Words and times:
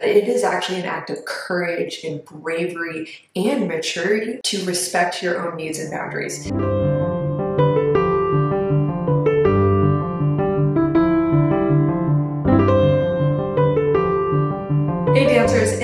It 0.00 0.28
is 0.28 0.44
actually 0.44 0.80
an 0.80 0.86
act 0.86 1.10
of 1.10 1.26
courage 1.26 2.04
and 2.04 2.24
bravery 2.24 3.28
and 3.36 3.68
maturity 3.68 4.40
to 4.44 4.64
respect 4.64 5.22
your 5.22 5.46
own 5.46 5.56
needs 5.56 5.78
and 5.78 5.90
boundaries. 5.90 6.50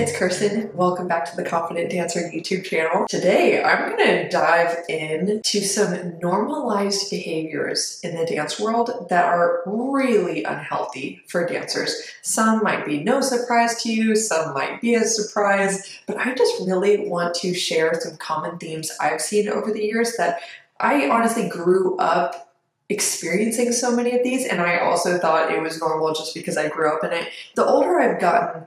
It's 0.08 0.16
Kirsten. 0.16 0.70
Welcome 0.76 1.08
back 1.08 1.28
to 1.28 1.34
the 1.34 1.42
Confident 1.42 1.90
Dancer 1.90 2.30
YouTube 2.32 2.64
channel. 2.64 3.08
Today, 3.08 3.60
I'm 3.60 3.96
to 3.96 4.28
dive 4.28 4.84
into 4.88 5.62
some 5.62 6.16
normalized 6.20 7.10
behaviors 7.10 7.98
in 8.04 8.14
the 8.14 8.24
dance 8.24 8.60
world 8.60 9.08
that 9.10 9.24
are 9.24 9.64
really 9.66 10.44
unhealthy 10.44 11.22
for 11.26 11.44
dancers. 11.44 12.08
Some 12.22 12.62
might 12.62 12.86
be 12.86 13.02
no 13.02 13.20
surprise 13.20 13.82
to 13.82 13.92
you, 13.92 14.14
some 14.14 14.54
might 14.54 14.80
be 14.80 14.94
a 14.94 15.02
surprise, 15.02 15.98
but 16.06 16.18
I 16.18 16.36
just 16.36 16.54
really 16.64 17.08
want 17.08 17.34
to 17.36 17.52
share 17.52 18.00
some 18.00 18.16
common 18.16 18.58
themes 18.58 18.92
I've 19.00 19.20
seen 19.20 19.48
over 19.48 19.72
the 19.72 19.84
years 19.84 20.14
that 20.18 20.38
I 20.78 21.08
honestly 21.08 21.48
grew 21.48 21.96
up 21.96 22.54
experiencing 22.88 23.72
so 23.72 23.90
many 23.90 24.16
of 24.16 24.22
these 24.22 24.46
and 24.46 24.60
I 24.60 24.78
also 24.78 25.18
thought 25.18 25.50
it 25.50 25.60
was 25.60 25.80
normal 25.80 26.14
just 26.14 26.32
because 26.32 26.56
I 26.56 26.68
grew 26.68 26.88
up 26.94 27.02
in 27.02 27.12
it. 27.12 27.28
The 27.56 27.64
older 27.64 27.98
I've 27.98 28.20
gotten, 28.20 28.66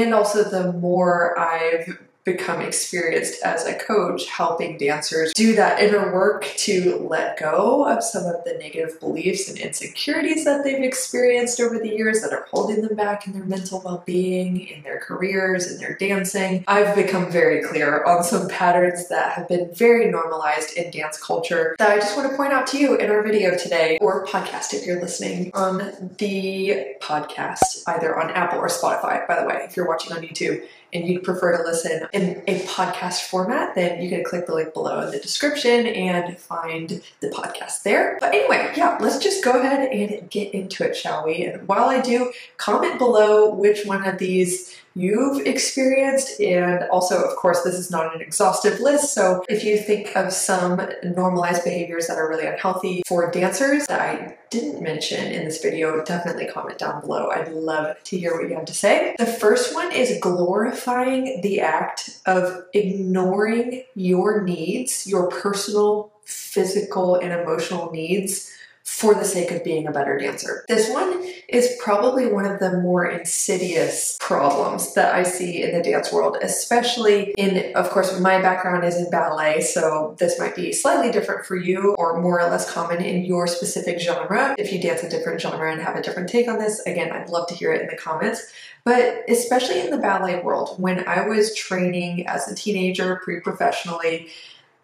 and 0.00 0.14
also 0.14 0.44
the 0.44 0.72
more 0.72 1.38
I've 1.38 1.98
become 2.24 2.60
experienced 2.60 3.42
as 3.42 3.66
a 3.66 3.74
coach 3.74 4.28
helping 4.28 4.78
dancers 4.78 5.32
do 5.34 5.56
that 5.56 5.82
inner 5.82 6.12
work 6.12 6.44
to 6.56 6.96
let 7.10 7.38
go 7.38 7.84
of 7.88 8.02
some 8.02 8.24
of 8.24 8.44
the 8.44 8.52
negative 8.54 8.98
beliefs 9.00 9.48
and 9.48 9.58
insecurities 9.58 10.44
that 10.44 10.62
they've 10.62 10.82
experienced 10.82 11.60
over 11.60 11.78
the 11.78 11.88
years 11.88 12.22
that 12.22 12.32
are 12.32 12.46
holding 12.50 12.80
them 12.82 12.94
back 12.94 13.26
in 13.26 13.32
their 13.32 13.44
mental 13.44 13.82
well-being, 13.84 14.60
in 14.68 14.82
their 14.82 15.00
careers, 15.00 15.70
in 15.70 15.78
their 15.78 15.96
dancing. 15.96 16.64
I've 16.68 16.94
become 16.94 17.30
very 17.30 17.62
clear 17.62 18.04
on 18.04 18.22
some 18.22 18.48
patterns 18.48 19.08
that 19.08 19.32
have 19.32 19.48
been 19.48 19.74
very 19.74 20.08
normalized 20.08 20.76
in 20.76 20.90
dance 20.92 21.20
culture 21.20 21.74
that 21.78 21.90
I 21.90 21.96
just 21.96 22.16
want 22.16 22.30
to 22.30 22.36
point 22.36 22.52
out 22.52 22.66
to 22.68 22.78
you 22.78 22.96
in 22.96 23.10
our 23.10 23.22
video 23.22 23.56
today 23.56 23.98
or 24.00 24.24
podcast 24.26 24.74
if 24.74 24.86
you're 24.86 25.00
listening 25.00 25.50
on 25.54 26.12
the 26.18 26.94
podcast, 27.00 27.82
either 27.88 28.18
on 28.18 28.30
Apple 28.30 28.60
or 28.60 28.68
Spotify, 28.68 29.26
by 29.26 29.40
the 29.40 29.46
way, 29.46 29.66
if 29.68 29.76
you're 29.76 29.88
watching 29.88 30.12
on 30.12 30.22
YouTube 30.22 30.64
and 30.92 31.08
you'd 31.08 31.22
prefer 31.22 31.56
to 31.56 31.62
listen 31.62 32.06
in 32.12 32.42
a 32.46 32.60
podcast 32.66 33.28
format, 33.28 33.74
then 33.74 34.02
you 34.02 34.08
can 34.08 34.22
click 34.24 34.46
the 34.46 34.54
link 34.54 34.74
below 34.74 35.00
in 35.00 35.10
the 35.10 35.18
description 35.18 35.86
and 35.86 36.36
find 36.38 37.02
the 37.20 37.28
podcast 37.28 37.82
there. 37.82 38.18
But 38.20 38.34
anyway, 38.34 38.72
yeah, 38.76 38.98
let's 39.00 39.18
just 39.18 39.42
go 39.42 39.52
ahead 39.52 39.90
and 39.90 40.28
get 40.30 40.52
into 40.52 40.84
it, 40.84 40.96
shall 40.96 41.24
we? 41.24 41.44
And 41.44 41.66
while 41.66 41.88
I 41.88 42.00
do, 42.00 42.32
comment 42.58 42.98
below 42.98 43.54
which 43.54 43.86
one 43.86 44.06
of 44.06 44.18
these 44.18 44.76
you've 44.94 45.46
experienced. 45.46 46.40
And 46.40 46.84
also, 46.90 47.22
of 47.22 47.36
course, 47.36 47.62
this 47.62 47.74
is 47.74 47.90
not 47.90 48.14
an 48.14 48.20
exhaustive 48.20 48.80
list. 48.80 49.14
So 49.14 49.44
if 49.48 49.64
you 49.64 49.78
think 49.78 50.14
of 50.16 50.32
some 50.32 50.80
normalized 51.02 51.64
behaviors 51.64 52.06
that 52.06 52.18
are 52.18 52.28
really 52.28 52.46
unhealthy 52.46 53.02
for 53.06 53.30
dancers 53.30 53.86
that 53.86 54.00
I 54.00 54.36
didn't 54.50 54.82
mention 54.82 55.32
in 55.32 55.44
this 55.44 55.62
video, 55.62 56.04
definitely 56.04 56.46
comment 56.46 56.78
down 56.78 57.00
below. 57.00 57.30
I'd 57.30 57.52
love 57.52 57.96
to 58.02 58.18
hear 58.18 58.34
what 58.36 58.48
you 58.48 58.54
have 58.54 58.66
to 58.66 58.74
say. 58.74 59.14
The 59.18 59.26
first 59.26 59.74
one 59.74 59.92
is 59.92 60.18
glorifying 60.20 61.40
the 61.42 61.60
act 61.60 62.20
of 62.26 62.64
ignoring 62.74 63.84
your 63.94 64.42
needs, 64.42 65.06
your 65.06 65.28
personal, 65.28 66.12
physical, 66.24 67.16
and 67.16 67.32
emotional 67.32 67.90
needs 67.90 68.50
for 68.92 69.14
the 69.14 69.24
sake 69.24 69.50
of 69.50 69.64
being 69.64 69.86
a 69.86 69.90
better 69.90 70.18
dancer. 70.18 70.64
This 70.68 70.88
one 70.90 71.24
is 71.48 71.76
probably 71.80 72.30
one 72.30 72.44
of 72.44 72.60
the 72.60 72.78
more 72.78 73.06
insidious 73.06 74.18
problems 74.20 74.94
that 74.94 75.14
I 75.14 75.22
see 75.22 75.62
in 75.62 75.76
the 75.76 75.82
dance 75.82 76.12
world, 76.12 76.36
especially 76.42 77.34
in, 77.38 77.74
of 77.74 77.88
course, 77.88 78.20
my 78.20 78.40
background 78.40 78.84
is 78.84 78.96
in 78.96 79.10
ballet, 79.10 79.62
so 79.62 80.14
this 80.18 80.38
might 80.38 80.54
be 80.54 80.72
slightly 80.72 81.10
different 81.10 81.46
for 81.46 81.56
you 81.56 81.96
or 81.98 82.20
more 82.20 82.38
or 82.38 82.48
less 82.48 82.70
common 82.70 83.02
in 83.02 83.24
your 83.24 83.46
specific 83.46 83.98
genre. 83.98 84.54
If 84.58 84.72
you 84.72 84.80
dance 84.80 85.02
a 85.02 85.08
different 85.08 85.40
genre 85.40 85.72
and 85.72 85.80
have 85.80 85.96
a 85.96 86.02
different 86.02 86.28
take 86.28 86.46
on 86.46 86.58
this, 86.58 86.80
again, 86.86 87.10
I'd 87.10 87.30
love 87.30 87.48
to 87.48 87.54
hear 87.54 87.72
it 87.72 87.80
in 87.80 87.88
the 87.88 87.96
comments. 87.96 88.52
But 88.84 89.24
especially 89.28 89.80
in 89.80 89.90
the 89.90 89.98
ballet 89.98 90.42
world, 90.42 90.78
when 90.78 91.08
I 91.08 91.26
was 91.26 91.56
training 91.56 92.26
as 92.28 92.46
a 92.46 92.54
teenager, 92.54 93.16
pre 93.24 93.40
professionally, 93.40 94.28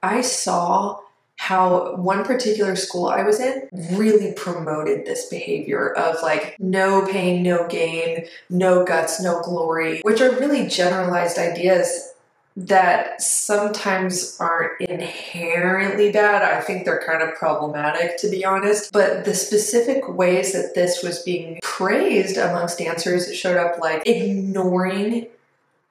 I 0.02 0.22
saw 0.22 1.00
how 1.38 1.94
one 1.96 2.24
particular 2.24 2.76
school 2.76 3.06
I 3.06 3.22
was 3.22 3.40
in 3.40 3.68
really 3.92 4.32
promoted 4.32 5.06
this 5.06 5.26
behavior 5.26 5.92
of 5.92 6.16
like 6.22 6.56
no 6.58 7.06
pain, 7.06 7.42
no 7.42 7.66
gain, 7.68 8.26
no 8.50 8.84
guts, 8.84 9.22
no 9.22 9.40
glory, 9.40 10.00
which 10.02 10.20
are 10.20 10.32
really 10.32 10.68
generalized 10.68 11.38
ideas 11.38 12.12
that 12.56 13.22
sometimes 13.22 14.36
aren't 14.40 14.80
inherently 14.80 16.10
bad. 16.10 16.42
I 16.42 16.60
think 16.60 16.84
they're 16.84 17.04
kind 17.06 17.22
of 17.22 17.36
problematic 17.36 18.18
to 18.18 18.28
be 18.28 18.44
honest. 18.44 18.92
But 18.92 19.24
the 19.24 19.34
specific 19.34 20.08
ways 20.08 20.52
that 20.52 20.74
this 20.74 21.04
was 21.04 21.22
being 21.22 21.60
praised 21.62 22.36
amongst 22.36 22.78
dancers 22.78 23.32
showed 23.32 23.56
up 23.56 23.78
like 23.78 24.02
ignoring 24.06 25.28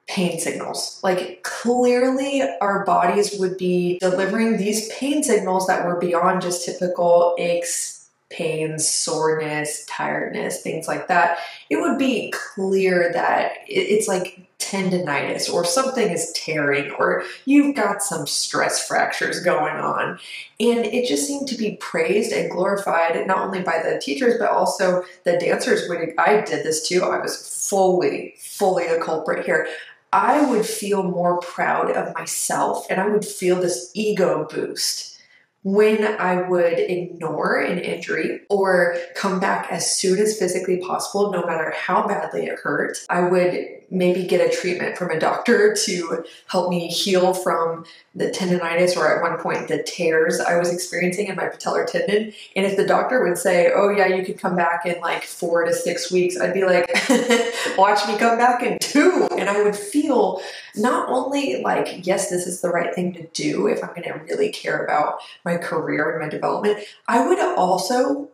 pain 0.08 0.40
signals. 0.40 1.00
Like 1.04 1.42
clearly 1.42 2.42
our 2.60 2.84
bodies 2.84 3.38
would 3.38 3.58
be 3.58 3.98
delivering 3.98 4.56
these 4.56 4.88
pain 4.88 5.22
signals 5.22 5.66
that 5.66 5.86
were 5.86 6.00
beyond 6.00 6.42
just 6.42 6.64
typical 6.64 7.36
aches, 7.38 8.08
pains, 8.30 8.88
soreness, 8.88 9.84
tiredness, 9.86 10.62
things 10.62 10.88
like 10.88 11.08
that. 11.08 11.38
It 11.70 11.76
would 11.76 11.98
be 11.98 12.32
clear 12.34 13.12
that 13.12 13.52
it's 13.66 14.08
like 14.08 14.48
tendonitis 14.58 15.50
or 15.50 15.64
something 15.64 16.10
is 16.10 16.32
tearing 16.32 16.90
or 16.92 17.22
you've 17.46 17.74
got 17.74 18.02
some 18.02 18.26
stress 18.26 18.86
fractures 18.86 19.40
going 19.40 19.76
on. 19.76 20.18
And 20.60 20.84
it 20.84 21.06
just 21.06 21.26
seemed 21.26 21.48
to 21.48 21.56
be 21.56 21.76
praised 21.76 22.32
and 22.32 22.50
glorified 22.50 23.26
not 23.26 23.38
only 23.38 23.62
by 23.62 23.82
the 23.82 23.98
teachers 23.98 24.38
but 24.38 24.50
also 24.50 25.04
the 25.24 25.38
dancers. 25.38 25.88
When 25.88 26.14
I 26.18 26.40
did 26.42 26.64
this 26.64 26.86
too, 26.86 27.02
I 27.04 27.20
was 27.20 27.66
fully, 27.68 28.34
fully 28.38 28.86
a 28.86 29.00
culprit 29.00 29.46
here. 29.46 29.68
I 30.12 30.48
would 30.50 30.64
feel 30.64 31.02
more 31.02 31.38
proud 31.40 31.90
of 31.90 32.14
myself 32.14 32.86
and 32.90 33.00
I 33.00 33.08
would 33.08 33.24
feel 33.24 33.60
this 33.60 33.90
ego 33.94 34.46
boost 34.50 35.18
when 35.62 36.04
I 36.04 36.48
would 36.48 36.78
ignore 36.78 37.58
an 37.58 37.78
injury 37.78 38.40
or 38.48 38.96
come 39.14 39.40
back 39.40 39.66
as 39.70 39.94
soon 39.96 40.18
as 40.18 40.38
physically 40.38 40.78
possible, 40.78 41.32
no 41.32 41.44
matter 41.44 41.72
how 41.76 42.06
badly 42.06 42.46
it 42.46 42.58
hurt. 42.60 42.98
I 43.10 43.22
would 43.22 43.78
maybe 43.90 44.24
get 44.24 44.40
a 44.40 44.54
treatment 44.54 44.96
from 44.98 45.10
a 45.10 45.18
doctor 45.18 45.74
to 45.74 46.24
help 46.46 46.70
me 46.70 46.88
heal 46.88 47.32
from 47.32 47.84
the 48.14 48.30
tendonitis 48.30 48.96
or 48.96 49.14
at 49.14 49.22
one 49.22 49.38
point 49.38 49.68
the 49.68 49.82
tears 49.82 50.40
I 50.40 50.58
was 50.58 50.72
experiencing 50.72 51.28
in 51.28 51.36
my 51.36 51.46
patellar 51.46 51.86
tendon. 51.86 52.32
And 52.54 52.66
if 52.66 52.76
the 52.76 52.86
doctor 52.86 53.24
would 53.26 53.38
say, 53.38 53.72
oh 53.74 53.88
yeah, 53.88 54.06
you 54.06 54.24
could 54.24 54.38
come 54.38 54.56
back 54.56 54.84
in 54.84 55.00
like 55.00 55.24
four 55.24 55.64
to 55.64 55.72
six 55.72 56.12
weeks, 56.12 56.38
I'd 56.38 56.54
be 56.54 56.64
like, 56.64 56.88
watch 57.78 58.06
me 58.06 58.18
come 58.18 58.36
back 58.38 58.62
in 58.62 58.78
two. 58.78 59.17
And 59.38 59.48
I 59.48 59.62
would 59.62 59.76
feel 59.76 60.40
not 60.76 61.08
only 61.08 61.62
like, 61.62 62.06
yes, 62.06 62.30
this 62.30 62.46
is 62.46 62.60
the 62.60 62.70
right 62.70 62.94
thing 62.94 63.12
to 63.14 63.26
do 63.28 63.66
if 63.66 63.82
I'm 63.82 63.90
going 63.90 64.02
to 64.02 64.24
really 64.28 64.50
care 64.50 64.84
about 64.84 65.18
my 65.44 65.56
career 65.56 66.10
and 66.10 66.22
my 66.22 66.28
development, 66.28 66.78
I 67.06 67.26
would 67.26 67.38
also 67.38 68.28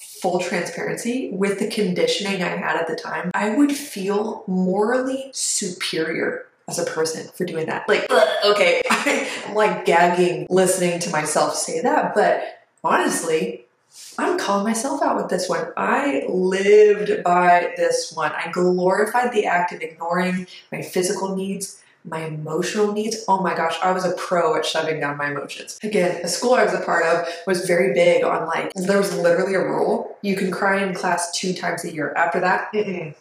full 0.00 0.40
transparency 0.40 1.30
with 1.32 1.58
the 1.58 1.68
conditioning 1.68 2.42
I 2.42 2.56
had 2.56 2.76
at 2.76 2.86
the 2.86 2.96
time, 2.96 3.30
I 3.34 3.50
would 3.50 3.72
feel 3.72 4.44
morally 4.46 5.30
superior 5.32 6.46
as 6.68 6.78
a 6.78 6.84
person 6.84 7.28
for 7.34 7.44
doing 7.44 7.66
that. 7.66 7.88
Like, 7.88 8.10
okay, 8.44 8.82
I'm 8.90 9.54
like 9.54 9.84
gagging 9.84 10.46
listening 10.48 11.00
to 11.00 11.10
myself 11.10 11.54
say 11.54 11.80
that, 11.82 12.14
but 12.14 12.42
honestly, 12.82 13.66
I'm 14.18 14.38
calling 14.38 14.64
myself 14.64 15.02
out 15.02 15.16
with 15.16 15.28
this 15.28 15.48
one. 15.48 15.72
I 15.76 16.24
lived 16.28 17.22
by 17.24 17.72
this 17.76 18.12
one. 18.12 18.32
I 18.32 18.50
glorified 18.50 19.32
the 19.32 19.46
act 19.46 19.72
of 19.72 19.80
ignoring 19.80 20.46
my 20.70 20.82
physical 20.82 21.34
needs 21.34 21.80
my 22.04 22.24
emotional 22.26 22.92
needs. 22.92 23.24
Oh 23.28 23.42
my 23.42 23.54
gosh, 23.54 23.78
I 23.82 23.92
was 23.92 24.04
a 24.04 24.12
pro 24.12 24.56
at 24.56 24.64
shoving 24.64 25.00
down 25.00 25.16
my 25.16 25.30
emotions. 25.30 25.78
Again, 25.82 26.22
the 26.22 26.28
school 26.28 26.54
I 26.54 26.64
was 26.64 26.74
a 26.74 26.80
part 26.80 27.04
of 27.04 27.26
was 27.46 27.66
very 27.66 27.92
big 27.92 28.24
on 28.24 28.46
like, 28.46 28.72
there 28.74 28.98
was 28.98 29.14
literally 29.16 29.54
a 29.54 29.62
rule. 29.62 30.16
You 30.22 30.36
can 30.36 30.50
cry 30.50 30.82
in 30.82 30.94
class 30.94 31.30
two 31.32 31.52
times 31.52 31.84
a 31.84 31.92
year. 31.92 32.12
After 32.14 32.40
that, 32.40 32.72
mm-mm. 32.72 33.14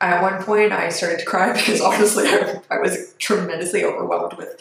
at 0.00 0.22
one 0.22 0.42
point 0.42 0.72
I 0.72 0.88
started 0.88 1.18
to 1.18 1.26
cry 1.26 1.52
because 1.56 1.80
honestly 1.80 2.26
I, 2.26 2.60
I 2.70 2.78
was 2.78 3.14
tremendously 3.18 3.84
overwhelmed 3.84 4.34
with 4.34 4.58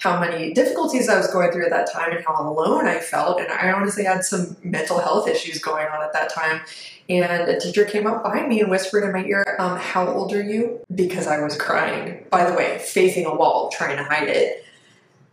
how 0.00 0.18
many 0.18 0.52
difficulties 0.54 1.08
I 1.10 1.16
was 1.18 1.26
going 1.26 1.52
through 1.52 1.66
at 1.66 1.70
that 1.70 1.92
time 1.92 2.10
and 2.16 2.24
how 2.24 2.34
alone 2.42 2.88
I 2.88 2.98
felt. 2.98 3.38
And 3.38 3.52
I 3.52 3.70
honestly 3.70 4.04
had 4.04 4.24
some 4.24 4.56
mental 4.64 4.98
health 4.98 5.28
issues 5.28 5.58
going 5.58 5.86
on 5.88 6.02
at 6.02 6.14
that 6.14 6.32
time. 6.32 6.62
And 7.10 7.50
a 7.50 7.60
teacher 7.60 7.84
came 7.84 8.06
up 8.06 8.22
behind 8.22 8.48
me 8.48 8.60
and 8.60 8.70
whispered 8.70 9.04
in 9.04 9.12
my 9.12 9.24
ear, 9.24 9.56
um, 9.58 9.76
How 9.76 10.08
old 10.08 10.32
are 10.32 10.42
you? 10.42 10.80
Because 10.94 11.26
I 11.26 11.40
was 11.42 11.56
crying. 11.56 12.24
By 12.30 12.48
the 12.48 12.56
way, 12.56 12.78
facing 12.78 13.26
a 13.26 13.34
wall, 13.34 13.70
trying 13.70 13.98
to 13.98 14.04
hide 14.04 14.28
it. 14.28 14.64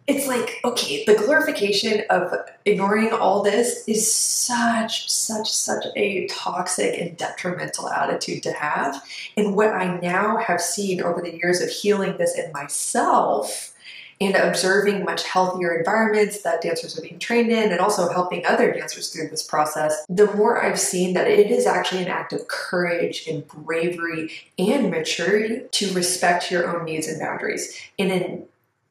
it's 0.05 0.27
like, 0.27 0.59
okay, 0.65 1.05
the 1.05 1.15
glorification 1.15 2.03
of 2.09 2.33
ignoring 2.65 3.13
all 3.13 3.43
this 3.43 3.87
is 3.87 4.13
such, 4.13 5.09
such, 5.09 5.49
such 5.49 5.85
a 5.95 6.27
toxic 6.27 6.99
and 6.99 7.15
detrimental 7.15 7.89
attitude 7.89 8.43
to 8.43 8.51
have. 8.51 9.01
And 9.37 9.55
what 9.55 9.69
I 9.69 9.97
now 9.99 10.37
have 10.37 10.59
seen 10.59 11.01
over 11.01 11.21
the 11.21 11.37
years 11.37 11.61
of 11.61 11.69
healing 11.69 12.17
this 12.17 12.37
in 12.37 12.51
myself 12.51 13.73
and 14.19 14.35
observing 14.35 15.03
much 15.03 15.23
healthier 15.27 15.75
environments 15.75 16.41
that 16.41 16.61
dancers 16.61 16.97
are 16.97 17.01
being 17.01 17.19
trained 17.19 17.51
in 17.51 17.71
and 17.71 17.79
also 17.79 18.09
helping 18.09 18.45
other 18.45 18.73
dancers 18.73 19.09
through 19.09 19.27
this 19.29 19.43
process, 19.43 20.05
the 20.09 20.31
more 20.33 20.63
I've 20.63 20.79
seen 20.79 21.13
that 21.13 21.27
it 21.27 21.51
is 21.51 21.65
actually 21.65 22.01
an 22.01 22.07
act 22.07 22.33
of 22.33 22.47
courage 22.47 23.27
and 23.27 23.47
bravery 23.47 24.31
and 24.57 24.89
maturity 24.89 25.63
to 25.71 25.93
respect 25.93 26.51
your 26.51 26.75
own 26.75 26.85
needs 26.85 27.07
and 27.07 27.19
boundaries 27.19 27.79
in 27.97 28.11
an 28.11 28.43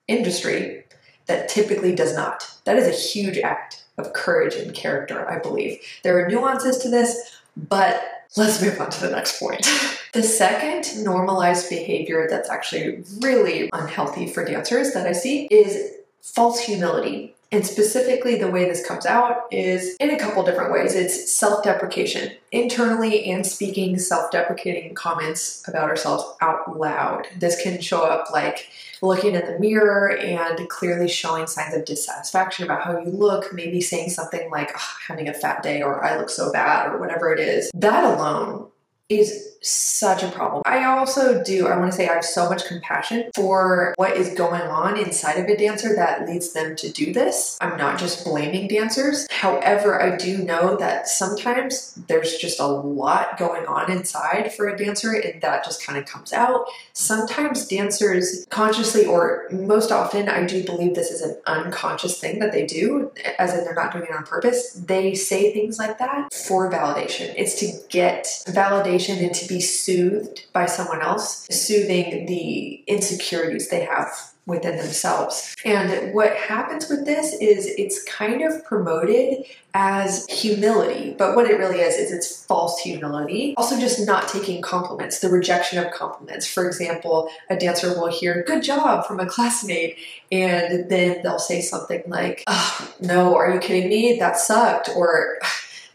industry 0.07 0.85
that 1.27 1.49
typically 1.49 1.95
does 1.95 2.15
not. 2.15 2.49
That 2.65 2.77
is 2.77 2.87
a 2.87 2.93
huge 2.93 3.39
act 3.39 3.85
of 3.99 4.13
courage 4.13 4.55
and 4.55 4.75
character, 4.75 5.29
I 5.29 5.39
believe. 5.39 5.81
There 6.03 6.25
are 6.25 6.29
nuances 6.29 6.79
to 6.79 6.89
this, 6.89 7.41
but 7.57 8.16
let's 8.37 8.61
move 8.63 8.81
on 8.81 8.91
to 8.91 9.01
the 9.01 9.11
next 9.11 9.39
point. 9.39 9.67
the 10.13 10.23
second 10.23 11.05
normalized 11.05 11.69
behavior 11.69 12.27
that's 12.29 12.51
actually 12.51 13.05
really 13.21 13.69
unhealthy 13.73 14.27
for 14.27 14.45
dancers 14.45 14.93
that 14.93 15.07
I 15.07 15.13
see 15.13 15.47
is 15.47 15.93
false 16.23 16.61
humility. 16.61 17.35
And 17.53 17.65
specifically, 17.65 18.37
the 18.37 18.51
way 18.51 18.65
this 18.65 18.85
comes 18.85 19.07
out 19.07 19.47
is 19.53 19.95
in 20.01 20.11
a 20.11 20.19
couple 20.19 20.43
different 20.43 20.73
ways. 20.73 20.97
It's 20.97 21.33
self 21.33 21.63
deprecation, 21.63 22.33
internally 22.51 23.25
and 23.31 23.47
speaking 23.47 23.99
self 23.99 24.33
deprecating 24.33 24.95
comments 24.95 25.67
about 25.69 25.89
ourselves 25.89 26.25
out 26.41 26.77
loud. 26.77 27.29
This 27.39 27.61
can 27.63 27.81
show 27.81 28.03
up 28.03 28.33
like 28.33 28.69
looking 29.03 29.35
in 29.35 29.45
the 29.45 29.59
mirror 29.59 30.17
and 30.17 30.69
clearly 30.69 31.09
showing 31.09 31.47
signs 31.47 31.75
of 31.75 31.85
dissatisfaction 31.85 32.65
about 32.65 32.83
how 32.83 32.99
you 32.99 33.11
look, 33.11 33.53
maybe 33.53 33.81
saying 33.81 34.11
something 34.11 34.51
like, 34.51 34.71
oh, 34.75 34.95
having 35.07 35.29
a 35.29 35.35
fat 35.35 35.63
day 35.63 35.83
or 35.83 36.05
I 36.05 36.17
look 36.17 36.31
so 36.31 36.53
bad 36.53 36.93
or 36.93 36.99
whatever 36.99 37.33
it 37.33 37.41
is. 37.41 37.71
That 37.75 38.05
alone 38.05 38.69
is 39.09 39.57
such 39.63 40.23
a 40.23 40.31
problem. 40.31 40.63
I 40.65 40.85
also 40.85 41.43
do, 41.43 41.67
I 41.67 41.77
want 41.77 41.91
to 41.91 41.97
say, 41.97 42.09
I 42.09 42.15
have 42.15 42.25
so 42.25 42.49
much 42.49 42.67
compassion 42.67 43.31
for 43.35 43.95
what 43.97 44.17
is 44.17 44.35
going 44.35 44.63
on 44.63 44.97
inside 44.97 45.39
of 45.39 45.47
a 45.47 45.57
dancer 45.57 45.95
that 45.97 46.29
leads 46.29 46.53
them 46.53 46.77
to 46.77 46.91
do 46.91 47.13
this. 47.13 47.59
I'm 47.61 47.77
not 47.77 47.99
just 47.99 48.25
blaming 48.25 48.69
dancers. 48.69 49.27
However, 49.31 50.01
I 50.01 50.17
do 50.17 50.39
know 50.39 50.77
that 50.77 51.09
sometimes 51.09 51.95
there's 52.09 52.37
just 52.37 52.61
a 52.61 52.67
lot 52.67 53.39
going 53.39 53.67
on 53.67 53.91
inside 53.91 54.53
for 54.53 54.69
a 54.69 54.77
dancer 54.77 55.13
and 55.13 55.41
that 55.41 55.65
just 55.65 55.85
kind 55.85 55.99
of 55.99 56.07
comes 56.07 56.33
out. 56.33 56.67
Sometimes 56.93 57.67
dancers 57.67 58.47
consciously, 58.51 59.05
or 59.05 59.47
most 59.51 59.91
often, 59.91 60.29
I 60.29 60.45
do 60.47 60.65
believe 60.65 60.95
this 60.95 61.11
is 61.11 61.23
an 61.23 61.37
unconscious 61.47 62.21
thing 62.21 62.39
that 62.39 62.53
they 62.53 62.67
do, 62.67 63.11
as 63.39 63.55
in 63.55 63.65
they're 63.65 63.75
not 63.75 63.93
doing 63.93 64.05
it 64.05 64.15
on 64.15 64.25
purpose. 64.25 64.73
They 64.73 65.15
say 65.15 65.53
things 65.53 65.79
like 65.79 65.99
that 65.99 66.33
for 66.33 66.71
validation. 66.71 67.35
It's 67.37 67.59
to 67.61 67.73
get 67.89 68.25
validation 68.47 68.96
and 68.99 69.35
to 69.35 69.47
be 69.47 69.61
soothed 69.61 70.47
by 70.53 70.67
someone 70.67 71.03
else, 71.03 71.47
soothing 71.51 72.27
the 72.27 72.83
insecurities 72.87 73.69
they 73.69 73.85
have 73.85 74.09
within 74.47 74.77
themselves. 74.77 75.55
And 75.65 76.15
what 76.15 76.35
happens 76.37 76.89
with 76.89 77.05
this 77.05 77.35
is 77.41 77.67
it's 77.67 78.03
kind 78.05 78.43
of 78.43 78.65
promoted 78.65 79.45
as 79.75 80.25
humility, 80.29 81.15
but 81.19 81.35
what 81.35 81.51
it 81.51 81.59
really 81.59 81.81
is 81.81 81.97
is 81.97 82.13
it's 82.13 82.45
false 82.45 82.79
humility. 82.79 83.55
Also, 83.57 83.79
just 83.79 84.07
not 84.07 84.29
taking 84.29 84.63
compliments, 84.63 85.19
the 85.19 85.29
rejection 85.29 85.85
of 85.85 85.93
compliments. 85.93 86.47
For 86.47 86.67
example, 86.67 87.29
a 87.51 87.57
dancer 87.57 87.89
will 87.89 88.07
hear 88.07 88.45
"good 88.47 88.63
job" 88.63 89.05
from 89.05 89.19
a 89.19 89.27
classmate, 89.27 89.99
and 90.31 90.89
then 90.89 91.23
they'll 91.23 91.41
say 91.41 91.61
something 91.61 92.05
like, 92.07 92.45
oh, 92.47 92.95
"No, 93.01 93.37
are 93.37 93.53
you 93.53 93.59
kidding 93.59 93.89
me? 93.89 94.17
That 94.19 94.39
sucked," 94.39 94.89
or 94.95 95.39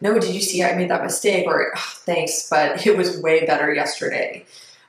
no, 0.02 0.20
did 0.20 0.34
you 0.34 0.42
see 0.42 0.64
I 0.64 0.76
made 0.76 0.90
that 0.90 1.04
mistake? 1.04 1.48
Or 1.48 1.72
oh, 1.76 1.94
thanks, 2.06 2.50
but 2.50 2.86
it 2.86 2.98
was 2.98 3.22
way 3.22 3.46
better 3.46 3.74
yesterday. 3.74 4.46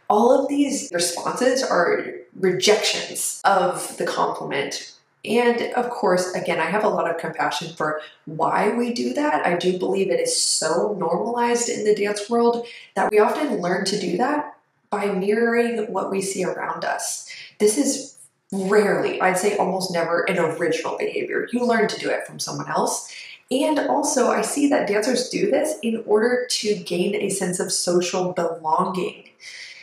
All 0.08 0.32
of 0.32 0.48
these 0.48 0.90
responses 0.92 1.62
are 1.62 2.04
rejections 2.34 3.40
of 3.44 3.96
the 3.98 4.06
compliment. 4.06 4.94
And 5.24 5.72
of 5.74 5.88
course, 5.90 6.34
again, 6.34 6.58
I 6.58 6.64
have 6.64 6.84
a 6.84 6.88
lot 6.88 7.08
of 7.08 7.18
compassion 7.18 7.74
for 7.76 8.00
why 8.24 8.70
we 8.70 8.92
do 8.92 9.14
that. 9.14 9.46
I 9.46 9.56
do 9.56 9.78
believe 9.78 10.10
it 10.10 10.18
is 10.18 10.40
so 10.40 10.96
normalized 10.98 11.68
in 11.68 11.84
the 11.84 11.94
dance 11.94 12.28
world 12.28 12.66
that 12.96 13.10
we 13.10 13.20
often 13.20 13.60
learn 13.60 13.84
to 13.86 14.00
do 14.00 14.16
that 14.16 14.56
by 14.90 15.06
mirroring 15.06 15.92
what 15.92 16.10
we 16.10 16.20
see 16.20 16.44
around 16.44 16.84
us. 16.84 17.30
This 17.58 17.78
is 17.78 18.18
rarely, 18.52 19.20
I'd 19.20 19.38
say 19.38 19.56
almost 19.56 19.92
never, 19.92 20.22
an 20.28 20.38
original 20.38 20.98
behavior. 20.98 21.48
You 21.52 21.64
learn 21.64 21.88
to 21.88 21.98
do 21.98 22.10
it 22.10 22.26
from 22.26 22.38
someone 22.38 22.68
else. 22.68 23.10
And 23.52 23.78
also, 23.80 24.28
I 24.28 24.40
see 24.40 24.66
that 24.70 24.88
dancers 24.88 25.28
do 25.28 25.50
this 25.50 25.78
in 25.82 26.02
order 26.06 26.46
to 26.48 26.74
gain 26.74 27.14
a 27.14 27.28
sense 27.28 27.60
of 27.60 27.70
social 27.70 28.32
belonging. 28.32 29.28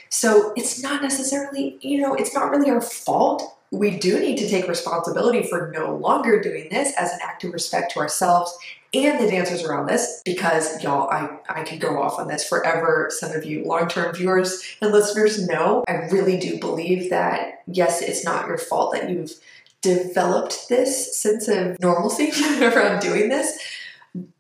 So 0.10 0.54
it's 0.56 0.82
not 0.82 1.04
necessarily, 1.04 1.78
you 1.82 2.02
know, 2.02 2.16
it's 2.16 2.34
not 2.34 2.50
really 2.50 2.72
our 2.72 2.82
fault. 2.82 3.58
We 3.70 3.96
do 4.00 4.20
need 4.20 4.38
to 4.40 4.50
take 4.50 4.68
responsibility 4.68 5.44
for 5.44 5.72
no 5.72 5.96
longer 5.96 6.42
doing 6.42 6.70
this 6.72 6.96
as 6.98 7.12
an 7.12 7.20
act 7.22 7.44
of 7.44 7.54
respect 7.54 7.94
to 7.94 8.00
ourselves 8.00 8.58
and 8.92 9.24
the 9.24 9.30
dancers 9.30 9.64
around 9.64 9.86
this 9.86 10.24
because 10.26 10.84
y'all 10.84 11.08
I, 11.12 11.38
I 11.48 11.64
could 11.64 11.80
go 11.80 12.02
off 12.02 12.18
on 12.18 12.28
this 12.28 12.48
forever 12.48 13.10
some 13.12 13.32
of 13.34 13.46
you 13.46 13.64
long-term 13.64 14.16
viewers 14.16 14.64
and 14.82 14.92
listeners 14.92 15.48
know 15.48 15.84
i 15.88 16.08
really 16.08 16.40
do 16.40 16.60
believe 16.60 17.12
that 17.12 17.62
yes 17.68 18.02
it's 18.02 18.26
not 18.26 18.48
your 18.48 18.58
fault 18.58 18.94
that 18.94 19.10
you've 19.10 19.34
developed 19.82 20.68
this 20.70 21.18
sense 21.18 21.48
of 21.48 21.80
normalcy 21.80 22.32
around 22.62 23.02
doing 23.02 23.30
this. 23.30 23.58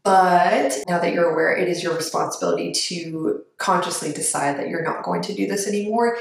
But 0.04 0.80
now 0.88 1.00
that 1.00 1.14
you're 1.14 1.32
aware, 1.32 1.56
it 1.56 1.68
is 1.68 1.84
your 1.84 1.96
responsibility 1.96 2.72
to 2.72 3.44
consciously 3.58 4.12
decide 4.12 4.58
that 4.58 4.68
you're 4.68 4.84
not 4.84 5.04
going 5.04 5.22
to 5.24 5.34
do 5.34 5.48
this 5.48 5.68
anymore. 5.68 6.18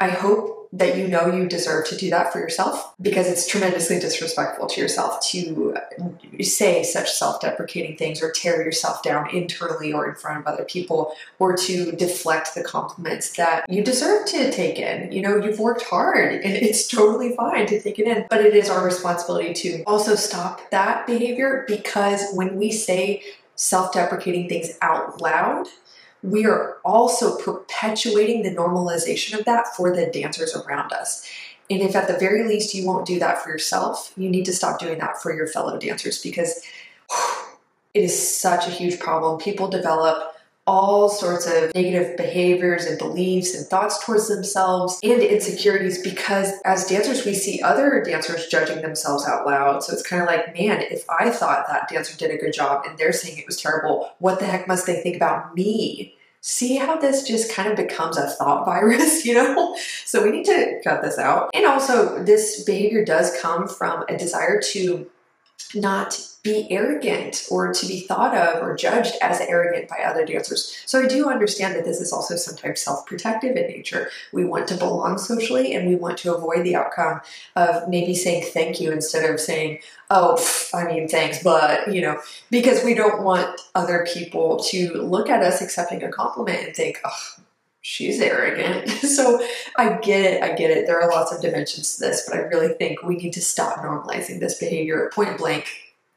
I 0.00 0.08
hope 0.08 0.53
that 0.74 0.96
you 0.96 1.06
know 1.06 1.26
you 1.32 1.48
deserve 1.48 1.86
to 1.86 1.96
do 1.96 2.10
that 2.10 2.32
for 2.32 2.40
yourself 2.40 2.94
because 3.00 3.28
it's 3.28 3.46
tremendously 3.46 4.00
disrespectful 4.00 4.66
to 4.66 4.80
yourself 4.80 5.24
to 5.24 5.76
say 6.40 6.82
such 6.82 7.12
self 7.12 7.40
deprecating 7.40 7.96
things 7.96 8.20
or 8.20 8.32
tear 8.32 8.64
yourself 8.64 9.00
down 9.02 9.30
internally 9.30 9.92
or 9.92 10.08
in 10.08 10.16
front 10.16 10.40
of 10.40 10.46
other 10.52 10.64
people 10.64 11.14
or 11.38 11.56
to 11.56 11.92
deflect 11.92 12.56
the 12.56 12.64
compliments 12.64 13.36
that 13.36 13.64
you 13.68 13.84
deserve 13.84 14.26
to 14.26 14.50
take 14.50 14.80
in. 14.80 15.12
You 15.12 15.22
know, 15.22 15.36
you've 15.36 15.60
worked 15.60 15.82
hard 15.82 16.32
and 16.44 16.54
it's 16.54 16.88
totally 16.88 17.36
fine 17.36 17.66
to 17.66 17.80
take 17.80 18.00
it 18.00 18.08
in, 18.08 18.26
but 18.28 18.44
it 18.44 18.54
is 18.56 18.68
our 18.68 18.84
responsibility 18.84 19.54
to 19.54 19.84
also 19.84 20.16
stop 20.16 20.60
that 20.70 21.06
behavior 21.06 21.64
because 21.68 22.32
when 22.32 22.56
we 22.56 22.72
say 22.72 23.22
self 23.54 23.92
deprecating 23.92 24.48
things 24.48 24.76
out 24.82 25.20
loud, 25.20 25.68
we 26.24 26.46
are 26.46 26.78
also 26.86 27.36
perpetuating 27.36 28.42
the 28.42 28.50
normalization 28.50 29.38
of 29.38 29.44
that 29.44 29.66
for 29.76 29.94
the 29.94 30.06
dancers 30.06 30.56
around 30.56 30.90
us. 30.90 31.28
And 31.68 31.82
if 31.82 31.94
at 31.94 32.08
the 32.08 32.18
very 32.18 32.48
least 32.48 32.74
you 32.74 32.86
won't 32.86 33.06
do 33.06 33.18
that 33.18 33.42
for 33.42 33.50
yourself, 33.50 34.10
you 34.16 34.30
need 34.30 34.46
to 34.46 34.52
stop 34.54 34.80
doing 34.80 34.98
that 35.00 35.20
for 35.20 35.34
your 35.34 35.46
fellow 35.46 35.78
dancers 35.78 36.22
because 36.22 36.62
it 37.92 38.02
is 38.04 38.38
such 38.38 38.66
a 38.66 38.70
huge 38.70 38.98
problem. 38.98 39.38
People 39.38 39.68
develop 39.68 40.34
all 40.66 41.08
sorts 41.08 41.46
of 41.46 41.74
negative 41.74 42.16
behaviors 42.16 42.86
and 42.86 42.98
beliefs 42.98 43.54
and 43.54 43.66
thoughts 43.66 44.04
towards 44.04 44.28
themselves 44.28 44.98
and 45.02 45.22
insecurities 45.22 46.02
because 46.02 46.52
as 46.64 46.86
dancers 46.86 47.26
we 47.26 47.34
see 47.34 47.60
other 47.60 48.02
dancers 48.02 48.46
judging 48.46 48.80
themselves 48.80 49.26
out 49.26 49.44
loud 49.44 49.82
so 49.82 49.92
it's 49.92 50.02
kind 50.02 50.22
of 50.22 50.28
like 50.28 50.54
man 50.54 50.80
if 50.90 51.04
i 51.10 51.28
thought 51.28 51.66
that 51.68 51.88
dancer 51.88 52.16
did 52.16 52.30
a 52.30 52.38
good 52.38 52.52
job 52.52 52.82
and 52.86 52.96
they're 52.96 53.12
saying 53.12 53.36
it 53.36 53.46
was 53.46 53.60
terrible 53.60 54.10
what 54.18 54.38
the 54.38 54.46
heck 54.46 54.66
must 54.66 54.86
they 54.86 55.02
think 55.02 55.16
about 55.16 55.54
me 55.54 56.16
see 56.46 56.76
how 56.76 56.98
this 56.98 57.22
just 57.22 57.50
kind 57.50 57.70
of 57.70 57.74
becomes 57.74 58.18
a 58.18 58.28
thought 58.28 58.64
virus, 58.66 59.24
you 59.24 59.32
know? 59.32 59.74
So 60.04 60.22
we 60.22 60.30
need 60.30 60.44
to 60.44 60.78
cut 60.84 61.00
this 61.00 61.18
out. 61.18 61.48
And 61.54 61.64
also, 61.64 62.22
this 62.22 62.62
behavior 62.64 63.02
does 63.02 63.34
come 63.40 63.66
from 63.66 64.04
a 64.10 64.18
desire 64.18 64.60
to 64.72 65.10
not 65.74 66.20
be 66.42 66.70
arrogant 66.70 67.46
or 67.50 67.72
to 67.72 67.86
be 67.86 68.00
thought 68.00 68.36
of 68.36 68.62
or 68.62 68.76
judged 68.76 69.14
as 69.22 69.40
arrogant 69.40 69.88
by 69.88 69.96
other 70.04 70.26
dancers. 70.26 70.76
So 70.84 71.02
I 71.02 71.06
do 71.06 71.30
understand 71.30 71.74
that 71.74 71.84
this 71.84 72.00
is 72.00 72.12
also 72.12 72.36
sometimes 72.36 72.80
self-protective 72.80 73.56
in 73.56 73.66
nature. 73.66 74.10
We 74.32 74.44
want 74.44 74.68
to 74.68 74.76
belong 74.76 75.16
socially 75.16 75.74
and 75.74 75.88
we 75.88 75.96
want 75.96 76.18
to 76.18 76.34
avoid 76.34 76.64
the 76.64 76.76
outcome 76.76 77.22
of 77.56 77.88
maybe 77.88 78.14
saying 78.14 78.44
thank 78.52 78.78
you 78.80 78.92
instead 78.92 79.28
of 79.28 79.40
saying, 79.40 79.80
oh, 80.10 80.36
pff, 80.38 80.74
I 80.74 80.86
mean, 80.86 81.08
thanks, 81.08 81.42
but, 81.42 81.92
you 81.92 82.02
know, 82.02 82.20
because 82.50 82.84
we 82.84 82.94
don't 82.94 83.22
want 83.22 83.60
other 83.74 84.06
people 84.12 84.58
to 84.64 84.92
look 85.02 85.30
at 85.30 85.42
us 85.42 85.62
accepting 85.62 86.02
a 86.02 86.12
compliment 86.12 86.66
and 86.66 86.76
think, 86.76 87.00
oh, 87.04 87.42
she's 87.84 88.18
arrogant. 88.20 88.88
so 88.90 89.46
I 89.76 89.98
get 89.98 90.24
it, 90.24 90.42
I 90.42 90.54
get 90.54 90.70
it. 90.70 90.86
There 90.86 91.00
are 91.00 91.10
lots 91.10 91.32
of 91.32 91.42
dimensions 91.42 91.96
to 91.96 92.06
this, 92.06 92.26
but 92.26 92.36
I 92.36 92.42
really 92.42 92.74
think 92.74 93.02
we 93.02 93.16
need 93.16 93.34
to 93.34 93.42
stop 93.42 93.78
normalizing 93.78 94.40
this 94.40 94.58
behavior 94.58 95.10
point 95.14 95.38
blank 95.38 95.68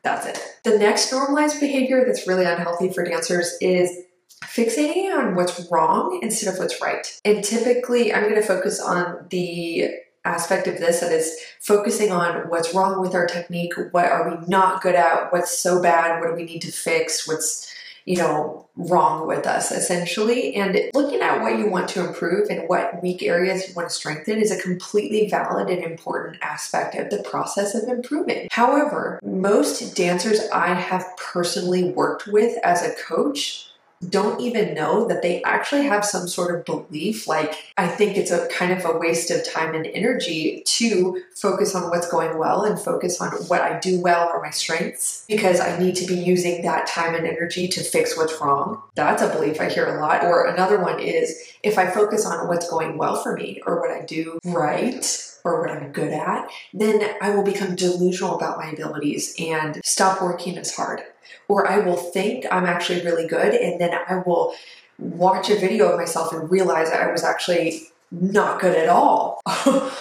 that's 0.03 0.25
it. 0.25 0.39
The 0.63 0.77
next 0.77 1.11
normalized 1.11 1.59
behavior 1.59 2.05
that's 2.05 2.27
really 2.27 2.45
unhealthy 2.45 2.89
for 2.93 3.03
dancers 3.03 3.57
is 3.59 4.05
fixating 4.45 5.13
on 5.13 5.35
what's 5.35 5.69
wrong 5.69 6.19
instead 6.21 6.53
of 6.53 6.59
what's 6.59 6.81
right. 6.81 7.19
And 7.25 7.43
typically, 7.43 8.13
I'm 8.13 8.23
going 8.23 8.35
to 8.35 8.41
focus 8.41 8.79
on 8.79 9.27
the 9.29 9.89
aspect 10.23 10.67
of 10.67 10.77
this 10.77 11.01
that 11.01 11.11
is 11.11 11.37
focusing 11.59 12.11
on 12.11 12.49
what's 12.49 12.73
wrong 12.73 13.01
with 13.01 13.15
our 13.15 13.25
technique, 13.25 13.73
what 13.91 14.05
are 14.05 14.29
we 14.29 14.47
not 14.47 14.81
good 14.81 14.95
at, 14.95 15.33
what's 15.33 15.57
so 15.57 15.81
bad, 15.81 16.21
what 16.21 16.29
do 16.29 16.35
we 16.35 16.43
need 16.43 16.61
to 16.61 16.71
fix, 16.71 17.27
what's 17.27 17.73
you 18.07 18.15
know, 18.15 18.65
wrong 18.77 19.27
with 19.27 19.45
us 19.45 19.69
essentially. 19.69 20.55
And 20.55 20.79
looking 20.93 21.19
at 21.19 21.41
what 21.41 21.59
you 21.59 21.69
want 21.69 21.89
to 21.89 22.07
improve 22.07 22.49
and 22.49 22.69
what 22.69 23.03
weak 23.03 23.21
areas 23.21 23.67
you 23.67 23.73
want 23.75 23.89
to 23.89 23.93
strengthen 23.93 24.39
is 24.39 24.49
a 24.49 24.61
completely 24.61 25.29
valid 25.29 25.69
and 25.69 25.83
important 25.83 26.37
aspect 26.41 26.95
of 26.95 27.09
the 27.09 27.21
process 27.23 27.75
of 27.75 27.89
improvement. 27.89 28.47
However, 28.53 29.19
most 29.23 29.93
dancers 29.93 30.39
I 30.53 30.73
have 30.73 31.05
personally 31.17 31.83
worked 31.83 32.27
with 32.27 32.57
as 32.63 32.81
a 32.81 32.95
coach 32.95 33.71
don't 34.09 34.39
even 34.39 34.73
know 34.73 35.07
that 35.07 35.21
they 35.21 35.41
actually 35.43 35.83
have 35.83 36.05
some 36.05 36.27
sort 36.27 36.55
of 36.55 36.65
belief. 36.65 37.27
Like 37.27 37.73
i 37.77 37.87
think 37.87 38.17
it's 38.17 38.31
a 38.31 38.47
kind 38.49 38.71
of 38.71 38.85
a 38.85 38.97
waste 38.97 39.31
of 39.31 39.47
time 39.47 39.73
and 39.73 39.87
energy 39.87 40.61
to 40.65 41.21
focus 41.35 41.75
on 41.75 41.89
what's 41.89 42.09
going 42.09 42.37
well 42.37 42.63
and 42.63 42.79
focus 42.79 43.21
on 43.21 43.31
what 43.47 43.61
i 43.61 43.79
do 43.79 43.99
well 44.01 44.29
or 44.29 44.41
my 44.41 44.49
strengths 44.49 45.25
because 45.27 45.59
i 45.59 45.77
need 45.79 45.95
to 45.95 46.05
be 46.05 46.15
using 46.15 46.61
that 46.61 46.87
time 46.87 47.15
and 47.15 47.25
energy 47.25 47.67
to 47.67 47.83
fix 47.83 48.17
what's 48.17 48.39
wrong. 48.41 48.81
That's 48.95 49.21
a 49.21 49.29
belief 49.29 49.59
i 49.61 49.69
hear 49.69 49.85
a 49.85 49.99
lot. 49.99 50.23
Or 50.23 50.47
another 50.47 50.79
one 50.79 50.99
is 50.99 51.53
if 51.63 51.77
i 51.77 51.89
focus 51.89 52.25
on 52.25 52.47
what's 52.47 52.69
going 52.69 52.97
well 52.97 53.21
for 53.21 53.35
me 53.35 53.61
or 53.65 53.79
what 53.79 53.91
i 53.91 54.03
do 54.05 54.39
right 54.45 55.23
or 55.43 55.61
what 55.61 55.71
I'm 55.71 55.91
good 55.91 56.11
at, 56.11 56.49
then 56.73 57.15
I 57.21 57.29
will 57.29 57.43
become 57.43 57.75
delusional 57.75 58.35
about 58.35 58.57
my 58.57 58.69
abilities 58.69 59.33
and 59.39 59.79
stop 59.83 60.21
working 60.21 60.57
as 60.57 60.75
hard 60.75 61.03
or 61.47 61.67
I 61.67 61.79
will 61.79 61.97
think 61.97 62.45
I'm 62.51 62.65
actually 62.65 63.03
really 63.03 63.27
good 63.27 63.53
and 63.53 63.79
then 63.79 63.93
I 63.93 64.23
will 64.25 64.53
watch 64.99 65.49
a 65.49 65.59
video 65.59 65.89
of 65.89 65.99
myself 65.99 66.33
and 66.33 66.49
realize 66.49 66.89
I 66.89 67.11
was 67.11 67.23
actually 67.23 67.83
not 68.11 68.59
good 68.59 68.75
at 68.75 68.89
all. 68.89 69.41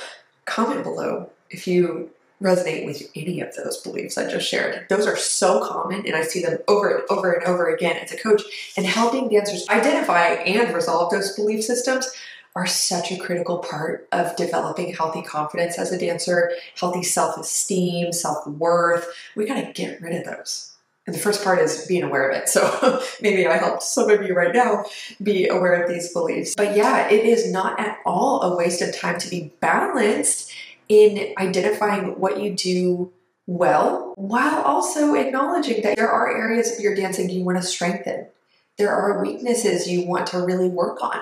Comment 0.44 0.82
below 0.82 1.30
if 1.50 1.66
you 1.66 2.10
resonate 2.42 2.84
with 2.84 3.02
any 3.14 3.40
of 3.40 3.54
those 3.54 3.78
beliefs 3.78 4.18
I 4.18 4.30
just 4.30 4.46
shared. 4.46 4.86
Those 4.88 5.06
are 5.06 5.16
so 5.16 5.66
common 5.66 6.06
and 6.06 6.14
I 6.14 6.22
see 6.22 6.42
them 6.42 6.58
over 6.68 6.96
and 6.96 7.04
over 7.08 7.32
and 7.32 7.44
over 7.46 7.74
again 7.74 7.96
as 7.96 8.12
a 8.12 8.18
coach 8.18 8.42
and 8.76 8.84
helping 8.84 9.28
dancers 9.28 9.66
identify 9.68 10.28
and 10.28 10.74
resolve 10.74 11.10
those 11.10 11.34
belief 11.34 11.64
systems 11.64 12.10
are 12.54 12.66
such 12.66 13.12
a 13.12 13.18
critical 13.18 13.58
part 13.58 14.08
of 14.12 14.34
developing 14.36 14.94
healthy 14.94 15.22
confidence 15.22 15.78
as 15.78 15.92
a 15.92 15.98
dancer, 15.98 16.52
healthy 16.74 17.02
self-esteem, 17.02 18.12
self-worth. 18.12 19.06
We 19.34 19.46
got 19.46 19.60
to 19.60 19.72
get 19.72 20.00
rid 20.00 20.14
of 20.14 20.24
those. 20.24 20.75
And 21.06 21.14
the 21.14 21.20
first 21.20 21.44
part 21.44 21.60
is 21.60 21.86
being 21.86 22.02
aware 22.02 22.28
of 22.28 22.36
it. 22.36 22.48
So 22.48 23.00
maybe 23.22 23.46
I 23.46 23.58
helped 23.58 23.82
some 23.82 24.10
of 24.10 24.22
you 24.22 24.34
right 24.34 24.52
now 24.52 24.84
be 25.22 25.48
aware 25.48 25.82
of 25.82 25.88
these 25.88 26.12
beliefs. 26.12 26.54
But 26.56 26.76
yeah, 26.76 27.08
it 27.08 27.24
is 27.24 27.50
not 27.50 27.78
at 27.78 27.98
all 28.04 28.42
a 28.42 28.56
waste 28.56 28.82
of 28.82 28.94
time 28.94 29.18
to 29.20 29.30
be 29.30 29.52
balanced 29.60 30.52
in 30.88 31.34
identifying 31.38 32.18
what 32.20 32.40
you 32.40 32.54
do 32.54 33.12
well 33.46 34.14
while 34.16 34.62
also 34.62 35.14
acknowledging 35.14 35.82
that 35.82 35.96
there 35.96 36.10
are 36.10 36.36
areas 36.36 36.72
of 36.72 36.80
your 36.80 36.94
dancing 36.94 37.30
you 37.30 37.44
want 37.44 37.58
to 37.58 37.62
strengthen. 37.62 38.26
There 38.76 38.92
are 38.92 39.22
weaknesses 39.22 39.88
you 39.88 40.06
want 40.06 40.26
to 40.28 40.44
really 40.44 40.68
work 40.68 41.02
on. 41.02 41.20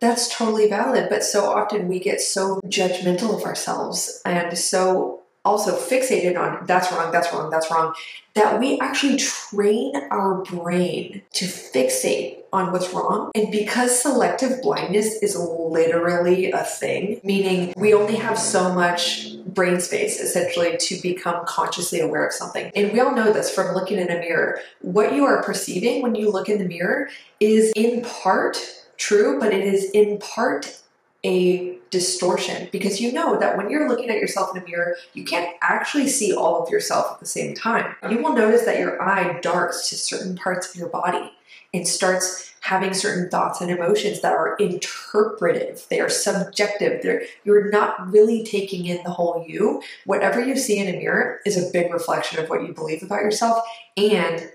That's 0.00 0.34
totally 0.36 0.68
valid, 0.68 1.08
but 1.08 1.24
so 1.24 1.46
often 1.46 1.88
we 1.88 1.98
get 1.98 2.20
so 2.20 2.60
judgmental 2.66 3.34
of 3.34 3.44
ourselves 3.44 4.20
and 4.26 4.56
so 4.56 5.22
also 5.44 5.76
fixated 5.76 6.38
on 6.38 6.64
that's 6.66 6.90
wrong, 6.92 7.12
that's 7.12 7.32
wrong, 7.32 7.50
that's 7.50 7.70
wrong, 7.70 7.94
that 8.34 8.58
we 8.58 8.78
actually 8.80 9.16
train 9.16 9.92
our 10.10 10.42
brain 10.42 11.22
to 11.32 11.44
fixate 11.44 12.38
on 12.52 12.72
what's 12.72 12.92
wrong. 12.92 13.30
And 13.34 13.50
because 13.50 14.00
selective 14.00 14.62
blindness 14.62 15.22
is 15.22 15.36
literally 15.36 16.50
a 16.50 16.64
thing, 16.64 17.20
meaning 17.22 17.74
we 17.76 17.92
only 17.94 18.16
have 18.16 18.38
so 18.38 18.72
much 18.72 19.36
brain 19.46 19.80
space 19.80 20.20
essentially 20.20 20.76
to 20.78 21.00
become 21.00 21.44
consciously 21.46 22.00
aware 22.00 22.26
of 22.26 22.32
something. 22.32 22.72
And 22.74 22.92
we 22.92 23.00
all 23.00 23.14
know 23.14 23.32
this 23.32 23.54
from 23.54 23.74
looking 23.74 23.98
in 23.98 24.10
a 24.10 24.18
mirror. 24.18 24.60
What 24.80 25.14
you 25.14 25.24
are 25.24 25.42
perceiving 25.42 26.02
when 26.02 26.14
you 26.14 26.30
look 26.30 26.48
in 26.48 26.58
the 26.58 26.64
mirror 26.64 27.08
is 27.40 27.72
in 27.76 28.02
part 28.02 28.58
true, 28.96 29.38
but 29.38 29.52
it 29.52 29.64
is 29.64 29.90
in 29.90 30.18
part 30.18 30.80
a 31.24 31.78
distortion 31.90 32.68
because 32.72 33.00
you 33.00 33.12
know 33.12 33.38
that 33.38 33.56
when 33.56 33.70
you're 33.70 33.88
looking 33.88 34.10
at 34.10 34.18
yourself 34.18 34.54
in 34.54 34.62
a 34.62 34.66
mirror, 34.66 34.96
you 35.14 35.24
can't 35.24 35.54
actually 35.62 36.08
see 36.08 36.34
all 36.34 36.62
of 36.62 36.68
yourself 36.68 37.12
at 37.12 37.20
the 37.20 37.26
same 37.26 37.54
time. 37.54 37.94
You 38.10 38.18
will 38.22 38.34
notice 38.34 38.64
that 38.64 38.78
your 38.78 39.00
eye 39.02 39.38
darts 39.40 39.88
to 39.90 39.96
certain 39.96 40.36
parts 40.36 40.68
of 40.68 40.76
your 40.76 40.88
body 40.88 41.32
and 41.72 41.86
starts 41.86 42.52
having 42.60 42.94
certain 42.94 43.28
thoughts 43.28 43.60
and 43.60 43.70
emotions 43.70 44.22
that 44.22 44.32
are 44.32 44.56
interpretive. 44.56 45.86
They 45.90 46.00
are 46.00 46.08
subjective. 46.08 47.02
They're, 47.02 47.22
you're 47.44 47.70
not 47.70 48.10
really 48.10 48.44
taking 48.44 48.86
in 48.86 49.02
the 49.04 49.10
whole 49.10 49.44
you. 49.46 49.82
Whatever 50.06 50.42
you 50.42 50.56
see 50.56 50.78
in 50.78 50.94
a 50.94 50.98
mirror 50.98 51.40
is 51.44 51.56
a 51.56 51.70
big 51.72 51.92
reflection 51.92 52.42
of 52.42 52.48
what 52.48 52.66
you 52.66 52.72
believe 52.72 53.02
about 53.02 53.20
yourself 53.20 53.62
and 53.96 54.50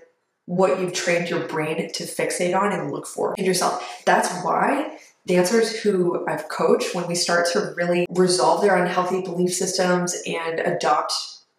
what 0.46 0.80
you've 0.80 0.92
trained 0.92 1.30
your 1.30 1.46
brain 1.46 1.92
to 1.92 2.04
fixate 2.04 2.58
on 2.58 2.72
and 2.72 2.90
look 2.90 3.06
for 3.06 3.34
in 3.38 3.44
yourself. 3.44 4.02
That's 4.04 4.32
why 4.42 4.98
dancers 5.26 5.80
who 5.80 6.26
I've 6.26 6.48
coached, 6.48 6.94
when 6.94 7.06
we 7.06 7.14
start 7.14 7.46
to 7.52 7.72
really 7.76 8.06
resolve 8.10 8.62
their 8.62 8.76
unhealthy 8.76 9.22
belief 9.22 9.54
systems 9.54 10.16
and 10.26 10.60
adopt 10.60 11.12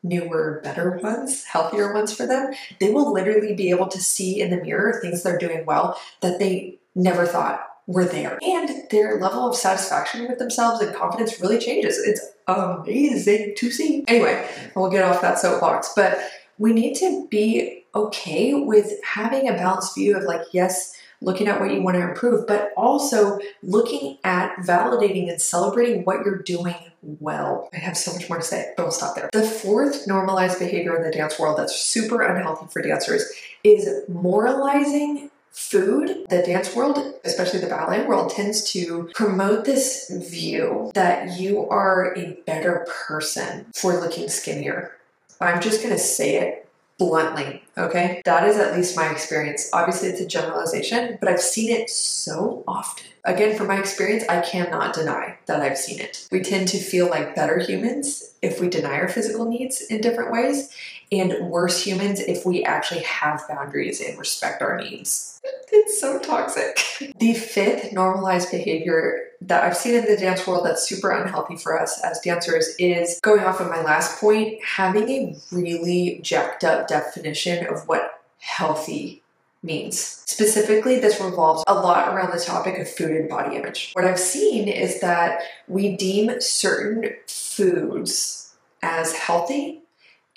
newer, 0.03 0.61
better 0.63 0.97
ones, 0.97 1.43
healthier 1.43 1.93
ones 1.93 2.11
for 2.13 2.25
them, 2.25 2.53
they 2.79 2.91
will 2.91 3.13
literally 3.13 3.55
be 3.55 3.69
able 3.69 3.87
to 3.87 3.99
see 3.99 4.41
in 4.41 4.49
the 4.49 4.61
mirror 4.61 4.99
things 5.01 5.23
they're 5.23 5.37
doing 5.37 5.65
well 5.65 5.99
that 6.21 6.39
they 6.39 6.79
never 6.95 7.25
thought 7.25 7.61
were 7.87 8.05
there. 8.05 8.39
And 8.41 8.89
their 8.89 9.19
level 9.19 9.47
of 9.47 9.55
satisfaction 9.55 10.27
with 10.27 10.39
themselves 10.39 10.81
and 10.81 10.95
confidence 10.95 11.39
really 11.39 11.59
changes. 11.59 11.97
It's 11.97 12.21
amazing 12.47 13.53
to 13.57 13.71
see. 13.71 14.03
Anyway, 14.07 14.47
we'll 14.75 14.89
get 14.89 15.03
off 15.03 15.21
that 15.21 15.39
soapbox, 15.39 15.93
but 15.95 16.19
we 16.57 16.73
need 16.73 16.95
to 16.95 17.27
be 17.29 17.85
okay 17.93 18.53
with 18.53 18.93
having 19.03 19.47
a 19.49 19.53
balanced 19.53 19.95
view 19.95 20.15
of 20.15 20.23
like, 20.23 20.41
yes, 20.51 20.95
looking 21.21 21.47
at 21.47 21.59
what 21.59 21.71
you 21.71 21.81
want 21.81 21.95
to 21.95 22.01
improve, 22.01 22.47
but 22.47 22.71
also 22.75 23.39
looking 23.63 24.17
at 24.23 24.55
validating 24.57 25.29
and 25.29 25.41
celebrating 25.41 26.03
what 26.03 26.25
you're 26.25 26.39
doing 26.39 26.75
well. 27.01 27.69
I 27.73 27.77
have 27.77 27.97
so 27.97 28.13
much 28.13 28.27
more 28.29 28.39
to 28.39 28.43
say, 28.43 28.73
but 28.75 28.83
we'll 28.83 28.91
stop 28.91 29.15
there. 29.15 29.29
The 29.31 29.43
fourth 29.43 30.07
normalized 30.07 30.59
behavior 30.59 30.95
in 30.95 31.03
the 31.03 31.11
dance 31.11 31.39
world 31.39 31.57
that's 31.57 31.75
super 31.75 32.21
unhealthy 32.21 32.67
for 32.71 32.81
dancers 32.81 33.25
is 33.63 33.87
moralizing 34.07 35.29
food. 35.51 36.25
The 36.29 36.41
dance 36.43 36.75
world, 36.75 37.13
especially 37.23 37.59
the 37.59 37.67
ballet 37.67 38.05
world, 38.05 38.31
tends 38.31 38.71
to 38.71 39.09
promote 39.13 39.65
this 39.65 40.09
view 40.09 40.91
that 40.93 41.39
you 41.39 41.67
are 41.69 42.15
a 42.15 42.37
better 42.45 42.87
person 43.07 43.65
for 43.73 43.99
looking 43.99 44.29
skinnier. 44.29 44.95
I'm 45.39 45.59
just 45.59 45.81
to 45.81 45.97
say 45.97 46.37
it 46.37 46.60
bluntly, 47.01 47.63
okay? 47.79 48.21
That 48.25 48.47
is 48.47 48.57
at 48.57 48.75
least 48.75 48.95
my 48.95 49.09
experience. 49.09 49.71
Obviously, 49.73 50.09
it's 50.09 50.21
a 50.21 50.27
generalization, 50.27 51.17
but 51.19 51.29
I've 51.29 51.41
seen 51.41 51.71
it 51.71 51.89
so 51.89 52.63
often. 52.67 53.07
Again, 53.23 53.57
from 53.57 53.67
my 53.67 53.79
experience, 53.79 54.23
I 54.29 54.41
cannot 54.41 54.93
deny 54.93 55.37
that 55.47 55.61
I've 55.61 55.79
seen 55.79 55.99
it. 55.99 56.27
We 56.31 56.41
tend 56.41 56.67
to 56.69 56.77
feel 56.77 57.09
like 57.09 57.35
better 57.35 57.57
humans 57.57 58.35
if 58.43 58.61
we 58.61 58.69
deny 58.69 58.99
our 58.99 59.07
physical 59.07 59.45
needs 59.45 59.81
in 59.81 60.01
different 60.01 60.31
ways, 60.31 60.69
and 61.11 61.49
worse 61.49 61.83
humans 61.83 62.19
if 62.19 62.45
we 62.45 62.63
actually 62.63 63.01
have 63.01 63.47
boundaries 63.49 63.99
and 63.99 64.19
respect 64.19 64.61
our 64.61 64.79
needs. 64.79 65.41
It's 65.73 65.99
so 65.99 66.19
toxic. 66.19 66.79
The 67.19 67.33
fifth 67.33 67.93
normalized 67.93 68.51
behavior 68.51 69.30
that 69.41 69.63
I've 69.63 69.75
seen 69.75 69.95
in 69.95 70.05
the 70.05 70.17
dance 70.17 70.45
world 70.45 70.65
that's 70.65 70.87
super 70.87 71.09
unhealthy 71.11 71.57
for 71.57 71.79
us 71.79 72.01
as 72.03 72.19
dancers 72.19 72.75
is 72.77 73.19
going 73.21 73.43
off 73.43 73.59
of 73.59 73.69
my 73.69 73.81
last 73.81 74.19
point, 74.19 74.63
having 74.63 75.09
a 75.09 75.35
really 75.51 76.19
jacked 76.21 76.63
up 76.63 76.87
definition 76.87 77.65
of 77.65 77.87
what 77.87 78.21
healthy 78.39 79.23
means. 79.63 79.99
Specifically, 79.99 80.99
this 80.99 81.19
revolves 81.19 81.63
a 81.67 81.73
lot 81.73 82.13
around 82.13 82.31
the 82.31 82.39
topic 82.43 82.77
of 82.77 82.89
food 82.89 83.11
and 83.11 83.29
body 83.29 83.55
image. 83.55 83.91
What 83.93 84.05
I've 84.05 84.19
seen 84.19 84.67
is 84.67 85.01
that 85.01 85.41
we 85.67 85.95
deem 85.95 86.39
certain 86.39 87.13
foods 87.27 88.53
as 88.81 89.13
healthy 89.13 89.81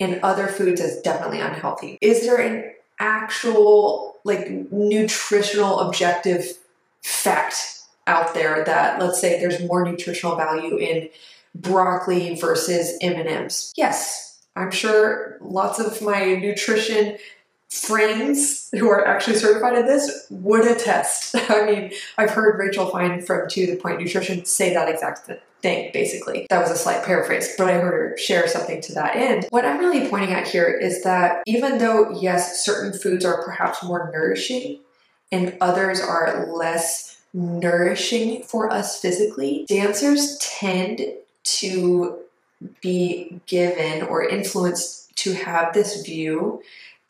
and 0.00 0.20
other 0.22 0.48
foods 0.48 0.80
as 0.80 1.00
definitely 1.02 1.40
unhealthy. 1.40 1.98
Is 2.00 2.26
there 2.26 2.38
an 2.38 2.72
actual 2.98 4.16
like 4.24 4.50
nutritional 4.72 5.80
objective 5.80 6.58
fact 7.02 7.83
out 8.06 8.34
there 8.34 8.64
that 8.64 9.00
let's 9.00 9.20
say 9.20 9.38
there's 9.40 9.60
more 9.62 9.84
nutritional 9.84 10.36
value 10.36 10.76
in 10.76 11.08
broccoli 11.54 12.34
versus 12.34 12.98
M&Ms. 13.00 13.72
Yes, 13.76 14.42
I'm 14.56 14.70
sure 14.70 15.38
lots 15.40 15.78
of 15.78 16.02
my 16.02 16.34
nutrition 16.34 17.16
friends 17.70 18.68
who 18.72 18.88
are 18.88 19.04
actually 19.04 19.36
certified 19.36 19.76
in 19.76 19.86
this 19.86 20.26
would 20.30 20.64
attest. 20.64 21.34
I 21.50 21.66
mean, 21.66 21.92
I've 22.16 22.30
heard 22.30 22.58
Rachel 22.58 22.86
Fine 22.86 23.22
from 23.22 23.48
To 23.48 23.66
The 23.66 23.76
Point 23.76 24.00
Nutrition 24.00 24.44
say 24.44 24.72
that 24.74 24.88
exact 24.88 25.28
thing, 25.60 25.90
basically. 25.92 26.46
That 26.50 26.60
was 26.60 26.70
a 26.70 26.76
slight 26.76 27.04
paraphrase, 27.04 27.54
but 27.58 27.68
I 27.68 27.72
heard 27.74 27.92
her 27.92 28.16
share 28.16 28.46
something 28.46 28.80
to 28.82 28.94
that 28.94 29.16
end. 29.16 29.46
What 29.50 29.64
I'm 29.64 29.78
really 29.78 30.08
pointing 30.08 30.30
at 30.30 30.46
here 30.46 30.68
is 30.68 31.02
that 31.02 31.42
even 31.46 31.78
though, 31.78 32.10
yes, 32.20 32.64
certain 32.64 32.92
foods 32.92 33.24
are 33.24 33.42
perhaps 33.42 33.82
more 33.82 34.10
nourishing 34.12 34.80
and 35.32 35.56
others 35.60 36.00
are 36.00 36.46
less 36.46 37.22
nourishing 37.34 38.42
for 38.42 38.72
us 38.72 39.00
physically, 39.00 39.66
dancers 39.68 40.38
tend 40.38 41.02
to 41.42 42.18
be 42.80 43.40
given 43.46 44.02
or 44.02 44.24
influenced 44.24 45.14
to 45.16 45.34
have 45.34 45.74
this 45.74 46.02
view 46.02 46.62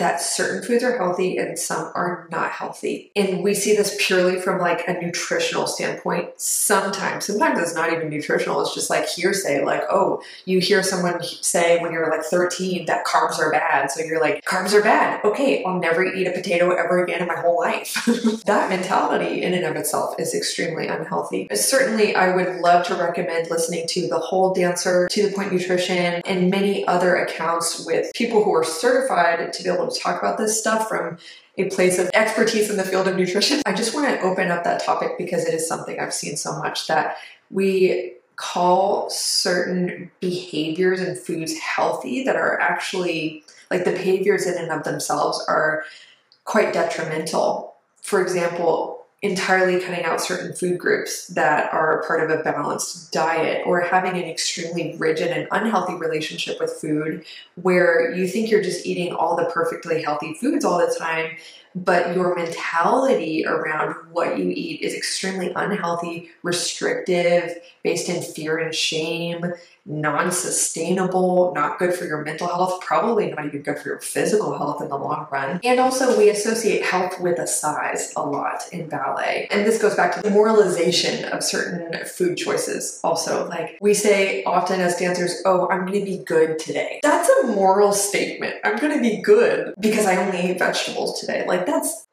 that 0.04 0.20
certain 0.20 0.62
foods 0.62 0.84
are 0.84 0.98
healthy 0.98 1.38
and 1.38 1.58
some 1.58 1.90
are 1.94 2.28
not 2.30 2.50
healthy. 2.50 3.10
And 3.16 3.42
we 3.42 3.54
see 3.54 3.74
this 3.74 3.96
purely 3.98 4.38
from 4.38 4.60
like 4.60 4.86
a 4.86 5.00
nutritional 5.00 5.66
standpoint. 5.66 6.28
Sometimes, 6.36 7.24
sometimes 7.24 7.58
it's 7.58 7.74
not 7.74 7.90
even 7.90 8.10
nutritional, 8.10 8.60
it's 8.60 8.74
just 8.74 8.90
like 8.90 9.08
hearsay. 9.08 9.64
Like, 9.64 9.80
oh, 9.90 10.22
you 10.44 10.60
hear 10.60 10.82
someone 10.82 11.22
say 11.22 11.80
when 11.80 11.90
you're 11.90 12.10
like 12.10 12.22
13 12.22 12.84
that 12.84 13.06
carbs 13.06 13.38
are 13.38 13.50
bad. 13.50 13.90
So 13.90 14.04
you're 14.04 14.20
like, 14.20 14.44
carbs 14.44 14.74
are 14.74 14.82
bad. 14.82 15.24
Okay, 15.24 15.64
I'll 15.64 15.80
never 15.80 16.04
eat 16.04 16.26
a 16.26 16.32
potato 16.32 16.72
ever 16.72 17.02
again 17.02 17.22
in 17.22 17.28
my 17.28 17.40
whole 17.40 17.58
life. 17.58 17.94
that 18.44 18.68
mentality 18.68 19.42
in 19.42 19.54
and 19.54 19.64
of 19.64 19.74
itself 19.74 20.16
is 20.18 20.34
extremely 20.34 20.86
unhealthy. 20.86 21.48
Certainly, 21.54 22.14
I 22.14 22.36
would 22.36 22.60
love 22.60 22.86
to 22.88 22.94
recommend 22.94 23.48
listening 23.50 23.86
to 23.88 24.06
The 24.06 24.18
Whole 24.18 24.52
Dancer, 24.52 25.08
To 25.10 25.26
the 25.26 25.34
Point 25.34 25.50
Nutrition, 25.50 26.20
and 26.26 26.50
many 26.50 26.86
other 26.86 27.16
accounts 27.16 27.86
with 27.86 28.12
people 28.12 28.44
who 28.44 28.54
are 28.54 28.64
certified 28.64 29.50
to 29.54 29.62
be 29.62 29.70
able 29.70 29.88
to 29.88 29.93
talk 29.98 30.20
about 30.20 30.38
this 30.38 30.58
stuff 30.58 30.88
from 30.88 31.18
a 31.56 31.70
place 31.70 31.98
of 31.98 32.10
expertise 32.14 32.70
in 32.70 32.76
the 32.76 32.84
field 32.84 33.06
of 33.06 33.16
nutrition. 33.16 33.62
I 33.66 33.72
just 33.72 33.94
want 33.94 34.08
to 34.08 34.20
open 34.20 34.50
up 34.50 34.64
that 34.64 34.82
topic 34.84 35.12
because 35.18 35.44
it 35.44 35.54
is 35.54 35.66
something 35.66 35.98
I've 35.98 36.14
seen 36.14 36.36
so 36.36 36.58
much 36.58 36.86
that 36.88 37.16
we 37.50 38.14
call 38.36 39.08
certain 39.10 40.10
behaviors 40.20 41.00
and 41.00 41.16
foods 41.16 41.56
healthy 41.58 42.24
that 42.24 42.36
are 42.36 42.60
actually 42.60 43.44
like 43.70 43.84
the 43.84 43.92
behaviors 43.92 44.46
in 44.46 44.58
and 44.58 44.72
of 44.72 44.82
themselves 44.82 45.44
are 45.48 45.84
quite 46.44 46.72
detrimental. 46.72 47.74
For 48.02 48.20
example, 48.20 48.93
entirely 49.24 49.80
cutting 49.80 50.04
out 50.04 50.20
certain 50.20 50.52
food 50.52 50.78
groups 50.78 51.28
that 51.28 51.72
are 51.72 52.04
part 52.06 52.22
of 52.22 52.38
a 52.38 52.42
balanced 52.42 53.10
diet 53.10 53.66
or 53.66 53.80
having 53.80 54.12
an 54.22 54.28
extremely 54.28 54.94
rigid 54.98 55.30
and 55.30 55.48
unhealthy 55.50 55.94
relationship 55.94 56.60
with 56.60 56.70
food 56.70 57.24
where 57.54 58.14
you 58.14 58.28
think 58.28 58.50
you're 58.50 58.62
just 58.62 58.84
eating 58.84 59.14
all 59.14 59.34
the 59.34 59.46
perfectly 59.46 60.02
healthy 60.02 60.34
foods 60.34 60.62
all 60.62 60.78
the 60.78 60.94
time 60.98 61.34
but 61.74 62.14
your 62.14 62.34
mentality 62.34 63.44
around 63.46 63.94
what 64.12 64.38
you 64.38 64.50
eat 64.54 64.80
is 64.82 64.94
extremely 64.94 65.52
unhealthy, 65.54 66.30
restrictive, 66.42 67.56
based 67.82 68.08
in 68.08 68.22
fear 68.22 68.58
and 68.58 68.74
shame, 68.74 69.44
non 69.86 70.32
sustainable, 70.32 71.52
not 71.54 71.78
good 71.78 71.92
for 71.94 72.06
your 72.06 72.22
mental 72.24 72.48
health, 72.48 72.80
probably 72.80 73.30
not 73.30 73.44
even 73.44 73.62
good 73.62 73.78
for 73.78 73.88
your 73.90 74.00
physical 74.00 74.56
health 74.56 74.80
in 74.80 74.88
the 74.88 74.96
long 74.96 75.26
run. 75.30 75.60
And 75.62 75.78
also, 75.78 76.16
we 76.16 76.30
associate 76.30 76.82
health 76.82 77.20
with 77.20 77.38
a 77.38 77.46
size 77.46 78.12
a 78.16 78.24
lot 78.24 78.64
in 78.72 78.88
ballet. 78.88 79.46
And 79.50 79.66
this 79.66 79.80
goes 79.80 79.94
back 79.94 80.14
to 80.14 80.22
the 80.22 80.30
moralization 80.30 81.24
of 81.26 81.42
certain 81.42 82.04
food 82.06 82.36
choices, 82.36 83.00
also. 83.04 83.46
Like, 83.48 83.76
we 83.80 83.92
say 83.92 84.42
often 84.44 84.80
as 84.80 84.96
dancers, 84.96 85.42
oh, 85.44 85.68
I'm 85.68 85.84
gonna 85.84 86.04
be 86.04 86.18
good 86.18 86.58
today. 86.58 87.00
That's 87.02 87.28
a 87.28 87.48
moral 87.48 87.92
statement. 87.92 88.54
I'm 88.64 88.78
gonna 88.78 89.02
be 89.02 89.18
good 89.18 89.74
because 89.78 90.06
I 90.06 90.16
only 90.16 90.38
ate 90.38 90.58
vegetables 90.58 91.20
today. 91.20 91.44
Like, 91.46 91.63
that's 91.66 92.04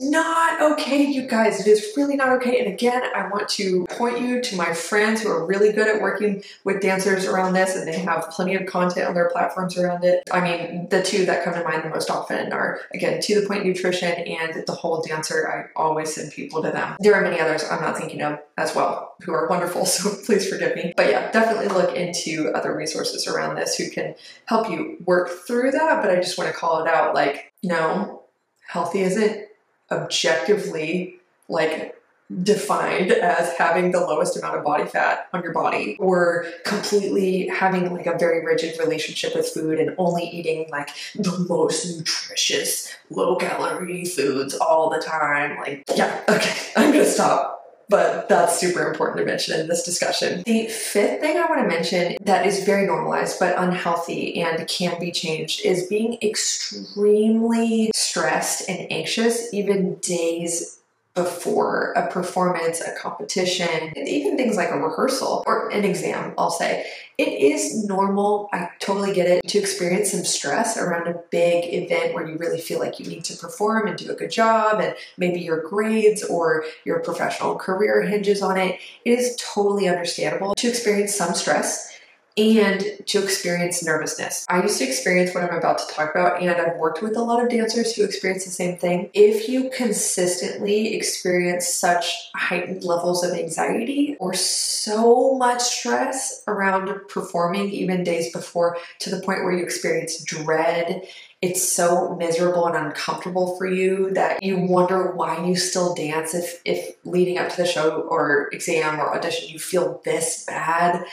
not 0.00 0.60
okay, 0.72 1.04
you 1.04 1.26
guys. 1.26 1.60
It 1.60 1.66
is 1.66 1.94
really 1.96 2.16
not 2.16 2.30
okay. 2.30 2.58
And 2.58 2.68
again, 2.72 3.02
I 3.14 3.28
want 3.28 3.48
to 3.50 3.86
point 3.86 4.20
you 4.20 4.40
to 4.42 4.56
my 4.56 4.72
friends 4.74 5.22
who 5.22 5.30
are 5.30 5.46
really 5.46 5.72
good 5.72 5.88
at 5.88 6.02
working 6.02 6.42
with 6.64 6.82
dancers 6.82 7.26
around 7.26 7.54
this, 7.54 7.74
and 7.74 7.86
they 7.86 7.98
have 7.98 8.28
plenty 8.30 8.54
of 8.54 8.66
content 8.66 9.06
on 9.06 9.14
their 9.14 9.30
platforms 9.30 9.78
around 9.78 10.04
it. 10.04 10.22
I 10.30 10.40
mean, 10.40 10.88
the 10.90 11.02
two 11.02 11.24
that 11.26 11.44
come 11.44 11.54
to 11.54 11.64
mind 11.64 11.84
the 11.84 11.90
most 11.90 12.10
often 12.10 12.52
are, 12.52 12.80
again, 12.92 13.20
To 13.22 13.40
The 13.40 13.46
Point 13.46 13.64
Nutrition 13.64 14.12
and 14.12 14.66
The 14.66 14.72
Whole 14.72 15.02
Dancer. 15.02 15.48
I 15.48 15.78
always 15.80 16.14
send 16.14 16.32
people 16.32 16.62
to 16.62 16.70
them. 16.70 16.96
There 17.00 17.14
are 17.14 17.22
many 17.22 17.40
others 17.40 17.64
I'm 17.64 17.80
not 17.80 17.96
thinking 17.96 18.22
of 18.22 18.38
as 18.56 18.74
well 18.74 19.14
who 19.22 19.32
are 19.32 19.48
wonderful, 19.48 19.86
so 19.86 20.14
please 20.24 20.48
forgive 20.48 20.76
me. 20.76 20.92
But 20.96 21.10
yeah, 21.10 21.30
definitely 21.30 21.68
look 21.68 21.94
into 21.94 22.52
other 22.54 22.74
resources 22.74 23.26
around 23.26 23.56
this 23.56 23.76
who 23.76 23.90
can 23.90 24.14
help 24.46 24.70
you 24.70 24.98
work 25.04 25.30
through 25.46 25.72
that. 25.72 26.02
But 26.02 26.10
I 26.10 26.16
just 26.16 26.36
want 26.38 26.50
to 26.50 26.56
call 26.56 26.84
it 26.84 26.88
out 26.88 27.14
like, 27.14 27.47
no, 27.62 28.22
healthy 28.66 29.00
isn't 29.00 29.46
objectively 29.90 31.16
like 31.48 31.94
defined 32.42 33.10
as 33.10 33.54
having 33.56 33.90
the 33.90 34.00
lowest 34.00 34.36
amount 34.36 34.54
of 34.54 34.62
body 34.62 34.84
fat 34.84 35.28
on 35.32 35.42
your 35.42 35.52
body 35.52 35.96
or 35.98 36.44
completely 36.66 37.48
having 37.48 37.90
like 37.94 38.06
a 38.06 38.18
very 38.18 38.44
rigid 38.44 38.78
relationship 38.78 39.34
with 39.34 39.48
food 39.48 39.78
and 39.78 39.94
only 39.96 40.24
eating 40.24 40.66
like 40.70 40.90
the 41.14 41.46
most 41.48 41.96
nutritious 41.96 42.94
low 43.08 43.36
calorie 43.36 44.04
foods 44.04 44.54
all 44.56 44.90
the 44.90 44.98
time 45.00 45.56
like 45.56 45.82
yeah 45.96 46.20
okay 46.28 46.54
i'm 46.76 46.92
gonna 46.92 47.06
stop 47.06 47.57
but 47.88 48.28
that's 48.28 48.58
super 48.58 48.88
important 48.88 49.18
to 49.18 49.24
mention 49.24 49.58
in 49.58 49.68
this 49.68 49.82
discussion. 49.82 50.42
The 50.44 50.68
fifth 50.68 51.20
thing 51.20 51.36
I 51.36 51.46
want 51.46 51.62
to 51.62 51.68
mention 51.68 52.16
that 52.22 52.46
is 52.46 52.64
very 52.64 52.86
normalized 52.86 53.38
but 53.38 53.58
unhealthy 53.58 54.40
and 54.40 54.66
can 54.68 54.98
be 55.00 55.10
changed 55.10 55.64
is 55.64 55.86
being 55.86 56.18
extremely 56.22 57.90
stressed 57.94 58.68
and 58.68 58.90
anxious 58.90 59.52
even 59.52 59.96
days 59.96 60.77
before 61.18 61.92
a 61.96 62.08
performance, 62.08 62.80
a 62.80 62.94
competition, 62.94 63.92
even 63.96 64.36
things 64.36 64.56
like 64.56 64.70
a 64.70 64.78
rehearsal 64.78 65.42
or 65.46 65.68
an 65.70 65.84
exam, 65.84 66.32
I'll 66.38 66.50
say. 66.50 66.86
It 67.18 67.30
is 67.30 67.84
normal, 67.84 68.48
I 68.52 68.68
totally 68.78 69.12
get 69.12 69.26
it, 69.26 69.48
to 69.48 69.58
experience 69.58 70.12
some 70.12 70.24
stress 70.24 70.76
around 70.78 71.08
a 71.08 71.20
big 71.30 71.64
event 71.74 72.14
where 72.14 72.28
you 72.28 72.36
really 72.38 72.60
feel 72.60 72.78
like 72.78 73.00
you 73.00 73.06
need 73.06 73.24
to 73.24 73.36
perform 73.36 73.88
and 73.88 73.98
do 73.98 74.12
a 74.12 74.14
good 74.14 74.30
job, 74.30 74.80
and 74.80 74.94
maybe 75.16 75.40
your 75.40 75.60
grades 75.60 76.22
or 76.22 76.64
your 76.84 77.00
professional 77.00 77.56
career 77.56 78.02
hinges 78.02 78.40
on 78.40 78.56
it. 78.56 78.78
It 79.04 79.18
is 79.18 79.36
totally 79.40 79.88
understandable 79.88 80.54
to 80.54 80.68
experience 80.68 81.16
some 81.16 81.34
stress 81.34 81.97
and 82.38 82.84
to 83.06 83.22
experience 83.22 83.84
nervousness. 83.84 84.46
I 84.48 84.62
used 84.62 84.78
to 84.78 84.84
experience 84.84 85.34
what 85.34 85.42
I'm 85.42 85.56
about 85.56 85.78
to 85.78 85.94
talk 85.94 86.14
about, 86.14 86.40
and 86.40 86.50
I've 86.50 86.76
worked 86.76 87.02
with 87.02 87.16
a 87.16 87.22
lot 87.22 87.42
of 87.42 87.50
dancers 87.50 87.94
who 87.94 88.04
experience 88.04 88.44
the 88.44 88.50
same 88.50 88.76
thing. 88.76 89.10
If 89.12 89.48
you 89.48 89.70
consistently 89.70 90.94
experience 90.94 91.66
such 91.66 92.30
heightened 92.36 92.84
levels 92.84 93.24
of 93.24 93.32
anxiety 93.32 94.16
or 94.20 94.34
so 94.34 95.34
much 95.36 95.60
stress 95.60 96.44
around 96.46 97.08
performing, 97.08 97.70
even 97.70 98.04
days 98.04 98.32
before, 98.32 98.78
to 99.00 99.10
the 99.10 99.20
point 99.22 99.42
where 99.42 99.52
you 99.52 99.64
experience 99.64 100.22
dread 100.22 101.02
it's 101.40 101.62
so 101.62 102.16
miserable 102.16 102.66
and 102.66 102.76
uncomfortable 102.76 103.56
for 103.56 103.66
you 103.66 104.10
that 104.10 104.42
you 104.42 104.58
wonder 104.58 105.12
why 105.12 105.44
you 105.46 105.54
still 105.54 105.94
dance 105.94 106.34
if 106.34 106.60
if 106.64 106.96
leading 107.04 107.38
up 107.38 107.48
to 107.48 107.58
the 107.58 107.66
show 107.66 108.00
or 108.00 108.48
exam 108.52 108.98
or 108.98 109.14
audition 109.14 109.48
you 109.48 109.58
feel 109.58 110.00
this 110.04 110.44
bad 110.46 111.04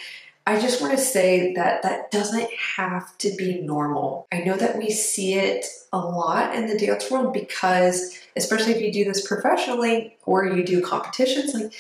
I 0.48 0.60
just 0.60 0.80
want 0.80 0.94
to 0.94 1.04
say 1.04 1.54
that 1.54 1.82
that 1.82 2.12
doesn't 2.12 2.50
have 2.78 3.18
to 3.18 3.34
be 3.36 3.62
normal. 3.62 4.28
I 4.32 4.40
know 4.40 4.56
that 4.56 4.78
we 4.78 4.92
see 4.92 5.34
it 5.34 5.66
a 5.92 5.98
lot 5.98 6.54
in 6.54 6.68
the 6.68 6.78
dance 6.78 7.10
world 7.10 7.34
because, 7.34 8.20
especially 8.36 8.74
if 8.74 8.82
you 8.82 8.94
do 8.94 9.06
this 9.06 9.28
professionally 9.28 10.18
or 10.26 10.46
you 10.46 10.64
do 10.64 10.84
competitions, 10.84 11.56
like 11.56 11.74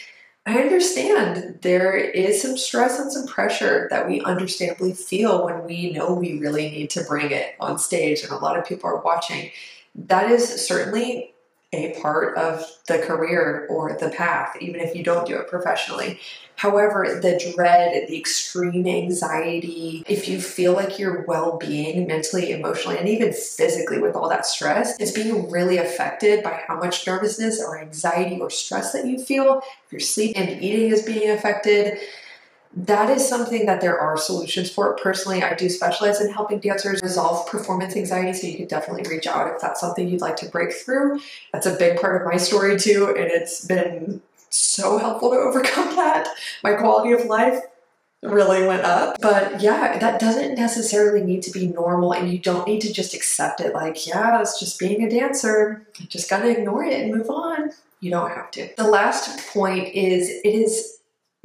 I 0.47 0.57
understand 0.61 1.59
there 1.61 1.95
is 1.95 2.41
some 2.41 2.57
stress 2.57 2.99
and 2.99 3.11
some 3.11 3.27
pressure 3.27 3.87
that 3.91 4.07
we 4.07 4.21
understandably 4.21 4.93
feel 4.93 5.45
when 5.45 5.63
we 5.65 5.91
know 5.91 6.15
we 6.15 6.39
really 6.39 6.69
need 6.71 6.89
to 6.91 7.03
bring 7.03 7.29
it 7.29 7.53
on 7.59 7.77
stage 7.77 8.23
and 8.23 8.31
a 8.31 8.37
lot 8.37 8.57
of 8.57 8.65
people 8.65 8.89
are 8.89 9.01
watching. 9.01 9.51
That 9.93 10.31
is 10.31 10.65
certainly 10.65 11.34
a 11.73 11.99
part 12.01 12.37
of 12.37 12.63
the 12.87 12.99
career 12.99 13.67
or 13.69 13.97
the 13.99 14.09
path, 14.09 14.55
even 14.61 14.79
if 14.79 14.95
you 14.95 15.03
don't 15.03 15.27
do 15.27 15.37
it 15.37 15.47
professionally. 15.47 16.19
However, 16.57 17.19
the 17.21 17.53
dread, 17.53 18.07
the 18.07 18.17
extreme 18.17 18.87
anxiety, 18.87 20.03
if 20.07 20.29
you 20.29 20.39
feel 20.39 20.73
like 20.73 20.97
your 20.97 21.23
well 21.23 21.57
being 21.57 22.07
mentally, 22.07 22.51
emotionally, 22.51 22.97
and 22.97 23.09
even 23.09 23.33
physically 23.33 23.99
with 23.99 24.15
all 24.15 24.29
that 24.29 24.45
stress 24.45 24.97
is 24.99 25.11
being 25.11 25.51
really 25.51 25.77
affected 25.77 26.43
by 26.43 26.63
how 26.65 26.77
much 26.79 27.05
nervousness 27.05 27.61
or 27.61 27.77
anxiety 27.77 28.39
or 28.39 28.49
stress 28.49 28.93
that 28.93 29.05
you 29.05 29.21
feel, 29.21 29.61
if 29.85 29.91
your 29.91 29.99
sleep 29.99 30.33
and 30.37 30.63
eating 30.63 30.91
is 30.91 31.01
being 31.01 31.29
affected, 31.29 31.97
that 32.75 33.09
is 33.09 33.27
something 33.27 33.65
that 33.67 33.79
there 33.79 33.97
are 33.97 34.17
solutions 34.17 34.69
for. 34.69 34.93
Personally, 34.95 35.41
I 35.41 35.53
do 35.53 35.69
specialize 35.69 36.19
in 36.19 36.31
helping 36.31 36.59
dancers 36.59 37.01
resolve 37.01 37.47
performance 37.47 37.95
anxiety, 37.95 38.33
so 38.33 38.47
you 38.47 38.57
can 38.57 38.67
definitely 38.67 39.09
reach 39.09 39.27
out 39.27 39.53
if 39.53 39.61
that's 39.61 39.79
something 39.79 40.07
you'd 40.07 40.21
like 40.21 40.35
to 40.37 40.49
break 40.49 40.73
through. 40.73 41.21
That's 41.53 41.65
a 41.65 41.75
big 41.75 41.99
part 42.01 42.21
of 42.21 42.27
my 42.27 42.37
story 42.37 42.77
too, 42.77 43.07
and 43.17 43.31
it's 43.31 43.65
been 43.65 44.21
so 44.49 44.97
helpful 44.97 45.31
to 45.31 45.35
overcome 45.37 45.95
that. 45.95 46.27
My 46.63 46.73
quality 46.73 47.13
of 47.13 47.25
life 47.25 47.61
really 48.21 48.65
went 48.65 48.83
up. 48.83 49.17
But 49.21 49.61
yeah, 49.61 49.97
that 49.99 50.19
doesn't 50.19 50.55
necessarily 50.55 51.23
need 51.23 51.43
to 51.43 51.51
be 51.51 51.67
normal, 51.67 52.11
and 52.11 52.29
you 52.29 52.39
don't 52.39 52.67
need 52.67 52.81
to 52.81 52.91
just 52.91 53.13
accept 53.13 53.61
it 53.61 53.73
like, 53.73 54.05
yeah, 54.05 54.41
it's 54.41 54.59
just 54.59 54.79
being 54.79 55.03
a 55.03 55.09
dancer. 55.09 55.85
You 55.97 56.07
just 56.07 56.29
gotta 56.29 56.49
ignore 56.49 56.83
it 56.83 56.99
and 56.99 57.15
move 57.15 57.29
on. 57.29 57.71
You 58.01 58.11
don't 58.11 58.31
have 58.31 58.51
to. 58.51 58.69
The 58.75 58.87
last 58.87 59.47
point 59.53 59.93
is 59.93 60.29
it 60.29 60.49
is 60.49 60.94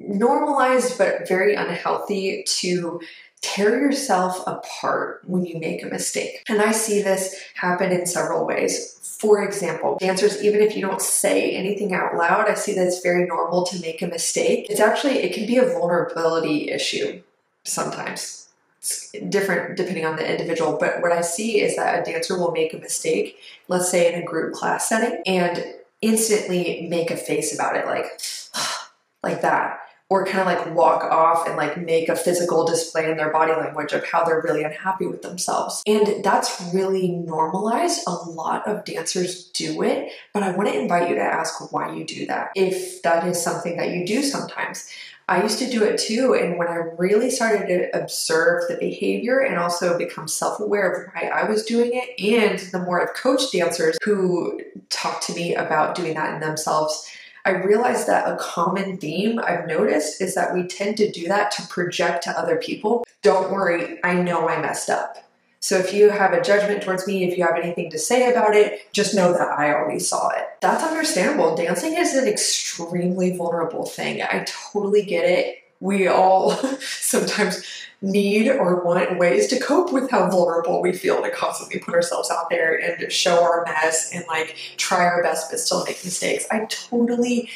normalized 0.01 0.99
but 0.99 1.29
very 1.29 1.55
unhealthy 1.55 2.43
to 2.47 3.01
tear 3.43 3.81
yourself 3.81 4.43
apart 4.47 5.23
when 5.27 5.45
you 5.45 5.59
make 5.59 5.83
a 5.83 5.87
mistake. 5.87 6.43
And 6.49 6.61
I 6.61 6.73
see 6.73 7.03
this 7.03 7.35
happen 7.55 7.93
in 7.93 8.07
several 8.07 8.47
ways. 8.47 8.97
For 9.19 9.43
example, 9.43 9.99
dancers, 10.01 10.43
even 10.43 10.61
if 10.61 10.75
you 10.75 10.83
don't 10.83 11.01
say 11.01 11.53
anything 11.53 11.95
out 11.95 12.17
loud, 12.17 12.49
I 12.49 12.55
see 12.55 12.75
that 12.75 12.87
it's 12.87 13.01
very 13.01 13.27
normal 13.27 13.65
to 13.67 13.81
make 13.81 14.03
a 14.03 14.07
mistake. 14.07 14.67
It's 14.71 14.81
actually, 14.81 15.19
it 15.19 15.35
can 15.35 15.47
be 15.47 15.59
a 15.59 15.67
vulnerability 15.67 16.71
issue 16.71 17.23
sometimes. 17.65 18.49
It's 18.79 19.11
different 19.29 19.77
depending 19.77 20.07
on 20.07 20.17
the 20.17 20.31
individual, 20.31 20.79
but 20.81 21.03
what 21.03 21.13
I 21.13 21.21
see 21.21 21.61
is 21.61 21.77
that 21.77 22.01
a 22.01 22.11
dancer 22.11 22.39
will 22.39 22.53
make 22.53 22.73
a 22.73 22.79
mistake, 22.79 23.37
let's 23.69 23.91
say 23.91 24.11
in 24.11 24.21
a 24.21 24.25
group 24.25 24.55
class 24.55 24.89
setting, 24.89 25.23
and 25.27 25.63
instantly 26.01 26.87
make 26.89 27.11
a 27.11 27.17
face 27.17 27.55
about 27.55 27.77
it, 27.77 27.85
like, 27.85 28.07
like 29.23 29.43
that 29.43 29.81
or 30.11 30.27
kind 30.27 30.41
of 30.41 30.47
like 30.47 30.75
walk 30.75 31.05
off 31.05 31.47
and 31.47 31.57
like 31.57 31.79
make 31.79 32.09
a 32.09 32.17
physical 32.17 32.67
display 32.67 33.09
in 33.09 33.17
their 33.17 33.31
body 33.31 33.53
language 33.53 33.93
of 33.93 34.05
how 34.05 34.25
they're 34.25 34.43
really 34.43 34.65
unhappy 34.65 35.07
with 35.07 35.23
themselves. 35.23 35.83
And 35.87 36.23
that's 36.25 36.61
really 36.75 37.09
normalized. 37.09 38.03
A 38.09 38.13
lot 38.13 38.67
of 38.67 38.85
dancers 38.85 39.45
do 39.51 39.83
it, 39.83 40.13
but 40.35 40.43
I 40.43 40.51
want 40.51 40.69
to 40.69 40.79
invite 40.79 41.09
you 41.09 41.15
to 41.15 41.23
ask 41.23 41.73
why 41.73 41.95
you 41.95 42.05
do 42.05 42.27
that. 42.27 42.51
If 42.57 43.03
that 43.03 43.27
is 43.27 43.41
something 43.41 43.77
that 43.77 43.91
you 43.91 44.05
do 44.05 44.23
sometimes. 44.23 44.91
I 45.29 45.45
used 45.45 45.61
to 45.61 45.71
do 45.71 45.85
it 45.85 45.97
too, 45.97 46.35
and 46.35 46.59
when 46.59 46.67
I 46.67 46.75
really 46.99 47.31
started 47.31 47.69
to 47.69 47.97
observe 47.97 48.65
the 48.67 48.75
behavior 48.75 49.39
and 49.39 49.61
also 49.61 49.97
become 49.97 50.27
self 50.27 50.59
aware 50.59 50.91
of 50.91 51.13
why 51.15 51.29
I 51.29 51.49
was 51.49 51.65
doing 51.65 51.93
it, 51.95 52.21
and 52.21 52.59
the 52.73 52.81
more 52.81 53.01
I've 53.01 53.15
coached 53.15 53.53
dancers 53.53 53.97
who 54.03 54.61
talk 54.89 55.21
to 55.27 55.33
me 55.33 55.55
about 55.55 55.95
doing 55.95 56.15
that 56.15 56.35
in 56.35 56.41
themselves, 56.41 57.09
I 57.45 57.51
realized 57.51 58.07
that 58.07 58.29
a 58.29 58.37
common 58.37 58.99
theme 58.99 59.39
I've 59.39 59.67
noticed 59.67 60.21
is 60.21 60.35
that 60.35 60.55
we 60.55 60.67
tend 60.67 60.97
to 60.99 61.11
do 61.11 61.27
that 61.29 61.51
to 61.53 61.67
project 61.69 62.25
to 62.25 62.39
other 62.39 62.57
people. 62.57 63.07
Don't 63.23 63.51
worry, 63.51 63.99
I 64.05 64.15
know 64.15 64.49
I 64.49 64.61
messed 64.61 64.91
up. 64.91 65.17
So 65.61 65.77
if 65.77 65.93
you 65.93 66.09
have 66.09 66.33
a 66.33 66.43
judgment 66.43 66.83
towards 66.83 67.07
me, 67.07 67.25
if 67.25 67.37
you 67.37 67.45
have 67.45 67.59
anything 67.63 67.91
to 67.91 67.99
say 67.99 68.31
about 68.31 68.57
it, 68.57 68.93
just 68.93 69.15
know 69.15 69.33
that 69.33 69.49
I 69.49 69.73
already 69.75 69.99
saw 69.99 70.31
it. 70.31 70.49
That's 70.63 70.83
understandable. 70.83 71.55
Dancing 71.55 71.97
is 71.97 72.15
an 72.15 72.27
extremely 72.27 73.37
vulnerable 73.37 73.85
thing. 73.85 74.23
I 74.23 74.47
totally 74.47 75.03
get 75.03 75.27
it. 75.27 75.57
We 75.81 76.09
all 76.09 76.53
sometimes 76.81 77.63
need 78.03 78.49
or 78.49 78.83
want 78.83 79.19
ways 79.19 79.47
to 79.49 79.61
cope 79.61 79.93
with 79.93 80.11
how 80.11 80.31
vulnerable 80.31 80.81
we 80.81 80.93
feel 80.93 81.23
to 81.23 81.31
constantly 81.31 81.79
put 81.79 81.95
ourselves 81.95 82.31
out 82.31 82.49
there 82.49 82.75
and 82.75 83.13
show 83.13 83.43
our 83.43 83.65
mess 83.67 84.11
and 84.15 84.25
like 84.27 84.57
try 84.77 85.05
our 85.05 85.23
best 85.23 85.51
but 85.51 85.61
still 85.61 85.85
make 85.85 86.03
mistakes. 86.05 86.47
I 86.51 86.65
totally 86.67 87.51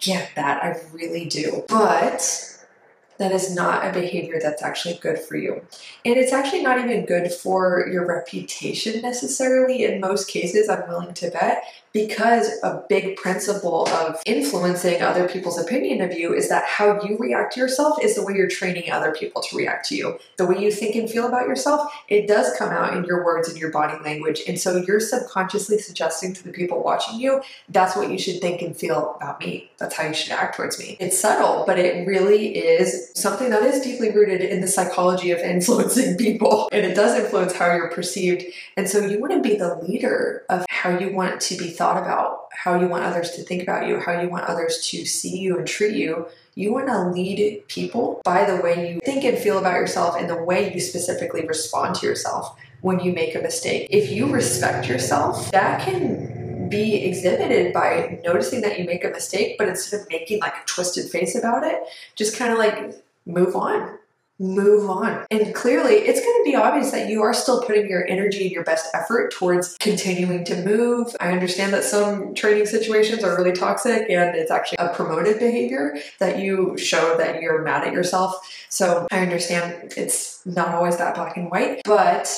get 0.00 0.30
that. 0.34 0.62
I 0.62 0.80
really 0.92 1.26
do. 1.26 1.64
But 1.68 2.52
that 3.18 3.32
is 3.32 3.54
not 3.54 3.86
a 3.86 3.92
behavior 3.92 4.40
that's 4.42 4.62
actually 4.62 4.94
good 4.94 5.18
for 5.18 5.36
you. 5.36 5.62
And 6.04 6.16
it's 6.16 6.32
actually 6.32 6.62
not 6.62 6.78
even 6.78 7.06
good 7.06 7.30
for 7.30 7.86
your 7.88 8.06
reputation 8.06 9.00
necessarily 9.02 9.84
in 9.84 10.00
most 10.00 10.28
cases, 10.28 10.68
I'm 10.68 10.88
willing 10.88 11.14
to 11.14 11.30
bet, 11.30 11.64
because 11.92 12.48
a 12.62 12.82
big 12.88 13.16
principle 13.16 13.86
of 13.88 14.20
influencing 14.24 15.02
other 15.02 15.28
people's 15.28 15.58
opinion 15.58 16.00
of 16.00 16.12
you 16.12 16.34
is 16.34 16.48
that 16.48 16.64
how 16.64 17.02
you 17.02 17.16
react 17.18 17.54
to 17.54 17.60
yourself 17.60 18.02
is 18.02 18.14
the 18.14 18.24
way 18.24 18.34
you're 18.34 18.48
training 18.48 18.90
other 18.90 19.12
people 19.12 19.42
to 19.42 19.56
react 19.56 19.88
to 19.88 19.96
you. 19.96 20.18
The 20.36 20.46
way 20.46 20.58
you 20.58 20.72
think 20.72 20.94
and 20.96 21.08
feel 21.08 21.26
about 21.26 21.46
yourself, 21.46 21.92
it 22.08 22.26
does 22.26 22.56
come 22.56 22.70
out 22.70 22.96
in 22.96 23.04
your 23.04 23.24
words 23.24 23.48
and 23.48 23.58
your 23.58 23.70
body 23.70 24.02
language. 24.02 24.42
And 24.48 24.58
so 24.58 24.76
you're 24.76 25.00
subconsciously 25.00 25.78
suggesting 25.78 26.32
to 26.34 26.44
the 26.44 26.50
people 26.50 26.82
watching 26.82 27.20
you, 27.20 27.42
that's 27.68 27.94
what 27.94 28.10
you 28.10 28.18
should 28.18 28.40
think 28.40 28.62
and 28.62 28.76
feel 28.76 29.14
about 29.16 29.40
me. 29.40 29.70
That's 29.78 29.94
how 29.94 30.06
you 30.06 30.14
should 30.14 30.32
act 30.32 30.56
towards 30.56 30.78
me. 30.78 30.96
It's 30.98 31.18
subtle, 31.18 31.64
but 31.66 31.78
it 31.78 32.06
really 32.06 32.56
is 32.56 33.12
something 33.14 33.50
that 33.50 33.62
is 33.62 33.82
deeply 33.82 34.10
rooted 34.10 34.40
in 34.40 34.60
the 34.60 34.68
psychology 34.68 35.30
of 35.30 35.38
influencing 35.52 36.16
people. 36.16 36.68
And 36.72 36.86
it 36.86 36.94
does 36.94 37.18
influence 37.18 37.52
how 37.52 37.74
you're 37.74 37.90
perceived. 37.90 38.44
And 38.76 38.88
so 38.88 39.00
you 39.00 39.20
want 39.20 39.32
to 39.32 39.40
be 39.40 39.56
the 39.56 39.76
leader 39.76 40.44
of 40.48 40.64
how 40.68 40.98
you 40.98 41.12
want 41.12 41.40
to 41.40 41.56
be 41.56 41.70
thought 41.70 41.81
about, 41.90 42.48
how 42.52 42.78
you 42.78 42.86
want 42.86 43.04
others 43.04 43.30
to 43.32 43.42
think 43.42 43.62
about 43.62 43.86
you, 43.86 43.98
how 43.98 44.20
you 44.20 44.28
want 44.28 44.44
others 44.44 44.86
to 44.90 45.04
see 45.04 45.38
you 45.38 45.58
and 45.58 45.66
treat 45.66 45.96
you. 45.96 46.26
You 46.54 46.72
want 46.72 46.86
to 46.88 47.08
lead 47.08 47.64
people 47.68 48.20
by 48.24 48.44
the 48.44 48.60
way 48.60 48.92
you 48.92 49.00
think 49.00 49.24
and 49.24 49.38
feel 49.38 49.58
about 49.58 49.74
yourself 49.74 50.16
and 50.16 50.28
the 50.28 50.42
way 50.42 50.72
you 50.72 50.80
specifically 50.80 51.46
respond 51.46 51.96
to 51.96 52.06
yourself 52.06 52.56
when 52.82 53.00
you 53.00 53.12
make 53.12 53.34
a 53.34 53.40
mistake. 53.40 53.88
If 53.90 54.10
you 54.10 54.30
respect 54.30 54.88
yourself, 54.88 55.50
that 55.52 55.82
can 55.82 56.68
be 56.68 57.04
exhibited 57.04 57.72
by 57.72 58.20
noticing 58.24 58.60
that 58.62 58.78
you 58.78 58.84
make 58.84 59.04
a 59.04 59.10
mistake, 59.10 59.56
but 59.58 59.68
instead 59.68 60.00
of 60.00 60.08
making 60.08 60.40
like 60.40 60.54
a 60.54 60.64
twisted 60.66 61.10
face 61.10 61.34
about 61.34 61.64
it, 61.64 61.80
just 62.14 62.36
kind 62.36 62.52
of 62.52 62.58
like 62.58 63.02
move 63.26 63.56
on 63.56 63.98
move 64.42 64.90
on. 64.90 65.24
And 65.30 65.54
clearly, 65.54 65.94
it's 65.94 66.20
going 66.20 66.44
to 66.44 66.44
be 66.44 66.56
obvious 66.56 66.90
that 66.90 67.08
you 67.08 67.22
are 67.22 67.32
still 67.32 67.62
putting 67.62 67.88
your 67.88 68.06
energy 68.06 68.42
and 68.42 68.50
your 68.50 68.64
best 68.64 68.88
effort 68.92 69.32
towards 69.32 69.76
continuing 69.78 70.44
to 70.46 70.56
move. 70.64 71.14
I 71.20 71.32
understand 71.32 71.72
that 71.72 71.84
some 71.84 72.34
training 72.34 72.66
situations 72.66 73.22
are 73.22 73.36
really 73.36 73.52
toxic 73.52 74.10
and 74.10 74.36
it's 74.36 74.50
actually 74.50 74.78
a 74.80 74.92
promoted 74.92 75.38
behavior 75.38 75.96
that 76.18 76.40
you 76.40 76.76
show 76.76 77.16
that 77.16 77.40
you're 77.40 77.62
mad 77.62 77.86
at 77.86 77.92
yourself. 77.92 78.34
So 78.68 79.06
I 79.10 79.20
understand 79.20 79.94
it's 79.96 80.44
not 80.44 80.74
always 80.74 80.96
that 80.96 81.14
black 81.14 81.36
and 81.36 81.50
white, 81.50 81.82
but 81.84 82.28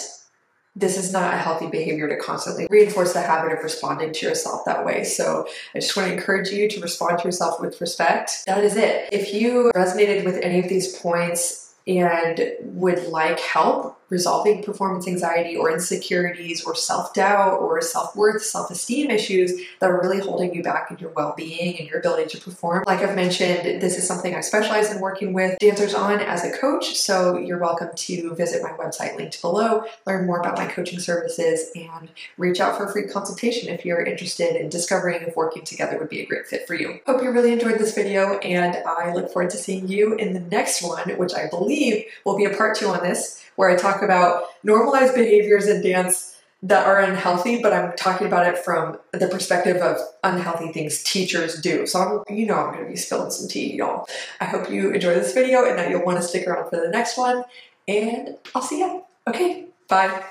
this 0.77 0.99
is 0.99 1.13
not 1.13 1.33
a 1.33 1.37
healthy 1.37 1.69
behavior 1.69 2.09
to 2.09 2.17
constantly 2.17 2.67
reinforce 2.69 3.13
the 3.13 3.23
habit 3.23 3.53
of 3.53 3.63
responding 3.63 4.13
to 4.13 4.27
yourself 4.27 4.65
that 4.67 4.85
way. 4.85 5.05
So 5.05 5.47
I 5.75 5.79
just 5.79 5.97
want 5.97 6.09
to 6.09 6.15
encourage 6.15 6.51
you 6.51 6.69
to 6.69 6.81
respond 6.81 7.21
to 7.21 7.25
yourself 7.25 7.61
with 7.61 7.81
respect. 7.81 8.43
That 8.47 8.65
is 8.65 8.77
it. 8.77 9.09
If 9.13 9.33
you 9.33 9.71
resonated 9.75 10.25
with 10.25 10.37
any 10.43 10.59
of 10.59 10.69
these 10.69 10.97
points, 10.99 11.64
and 11.87 12.41
would 12.61 13.07
like 13.09 13.39
help 13.41 14.01
resolving 14.09 14.63
performance 14.63 15.09
anxiety 15.09 15.57
or 15.57 15.71
insecurities 15.71 16.65
or 16.65 16.75
self-doubt 16.75 17.61
or 17.61 17.81
self-worth, 17.81 18.43
self-esteem 18.43 19.11
issues 19.11 19.53
that 19.81 19.91
are 19.91 20.01
really 20.01 20.21
holding 20.21 20.55
you 20.55 20.63
back 20.63 20.91
in 20.91 20.99
your 20.99 21.11
well-being 21.11 21.79
and 21.79 21.89
your 21.89 21.99
ability 21.99 22.29
to 22.29 22.41
perform. 22.41 22.85
Like 22.87 23.01
I've 23.01 23.17
mentioned, 23.17 23.81
this 23.81 23.99
is 23.99 24.07
something 24.07 24.35
I 24.35 24.41
specialize 24.41 24.93
in 24.93 25.01
working 25.01 25.33
with 25.33 25.59
dancers 25.59 25.95
on 25.95 26.21
as 26.21 26.45
a 26.45 26.57
coach, 26.57 26.97
so 26.97 27.39
you're 27.39 27.59
welcome 27.59 27.91
to 27.95 28.35
visit 28.35 28.63
my 28.63 28.71
website 28.71 29.17
linked 29.17 29.41
below, 29.41 29.85
learn 30.07 30.27
more 30.27 30.41
about 30.41 30.59
my 30.59 30.67
coaching 30.67 30.99
services, 30.99 31.71
and 31.75 32.11
reach 32.39 32.61
out 32.61 32.77
for 32.77 32.85
a 32.85 32.93
free 32.93 33.09
consultation 33.09 33.69
if 33.73 33.85
you're 33.85 34.03
interested 34.03 34.57
in 34.57 34.69
discovering 34.69 35.23
if 35.23 35.37
working 35.37 35.65
together 35.65 35.99
would 35.99 36.09
be 36.09 36.21
a 36.21 36.27
great 36.27 36.47
fit 36.47 36.67
for 36.67 36.75
you. 36.75 37.01
Hope 37.07 37.23
you 37.23 37.31
really 37.31 37.53
enjoyed 37.53 37.79
this 37.79 37.95
video, 37.95 38.39
and 38.39 38.77
I 38.87 39.13
look 39.13 39.33
forward 39.33 39.51
to 39.51 39.57
seeing 39.57 39.89
you 39.89 40.15
in 40.15 40.33
the 40.33 40.41
next 40.41 40.83
one, 40.83 41.11
which 41.11 41.35
I 41.35 41.49
believe 41.49 42.05
will 42.25 42.37
be 42.37 42.45
a 42.45 42.57
part 42.57 42.77
two 42.77 42.89
on 42.89 43.03
this 43.03 43.45
where 43.57 43.71
I 43.71 43.77
talk 43.77 44.03
about 44.03 44.45
normalized 44.63 45.15
behaviors 45.15 45.67
in 45.69 45.83
dance 45.83 46.35
that 46.65 46.87
are 46.87 46.99
unhealthy, 46.99 47.61
but 47.61 47.75
I'm 47.75 47.95
talking 47.95 48.27
about 48.27 48.47
it 48.47 48.57
from 48.57 48.99
the 49.13 49.29
perspective 49.29 49.77
of 49.77 49.99
unhealthy 50.25 50.73
things 50.73 51.03
teachers 51.03 51.61
do. 51.61 51.87
So 51.87 52.25
I'm, 52.27 52.37
you 52.37 52.47
know 52.47 52.55
I'm 52.55 52.73
going 52.73 52.85
to 52.85 52.91
be 52.91 52.97
spilling 52.97 53.31
some 53.31 53.49
tea, 53.49 53.77
y'all. 53.77 54.07
I 54.41 54.47
hope 54.47 54.71
you 54.71 54.91
enjoy 54.91 55.15
this 55.15 55.35
video 55.35 55.67
and 55.67 55.79
that 55.79 55.91
you'll 55.91 56.05
want 56.05 56.17
to 56.17 56.27
stick 56.27 56.47
around 56.49 56.71
for 56.71 56.81
the 56.81 56.89
next 56.89 57.19
one, 57.19 57.45
and 57.87 58.39
I'll 58.55 58.63
see 58.63 58.81
ya. 58.81 59.01
Okay, 59.29 59.67
bye. 59.89 60.25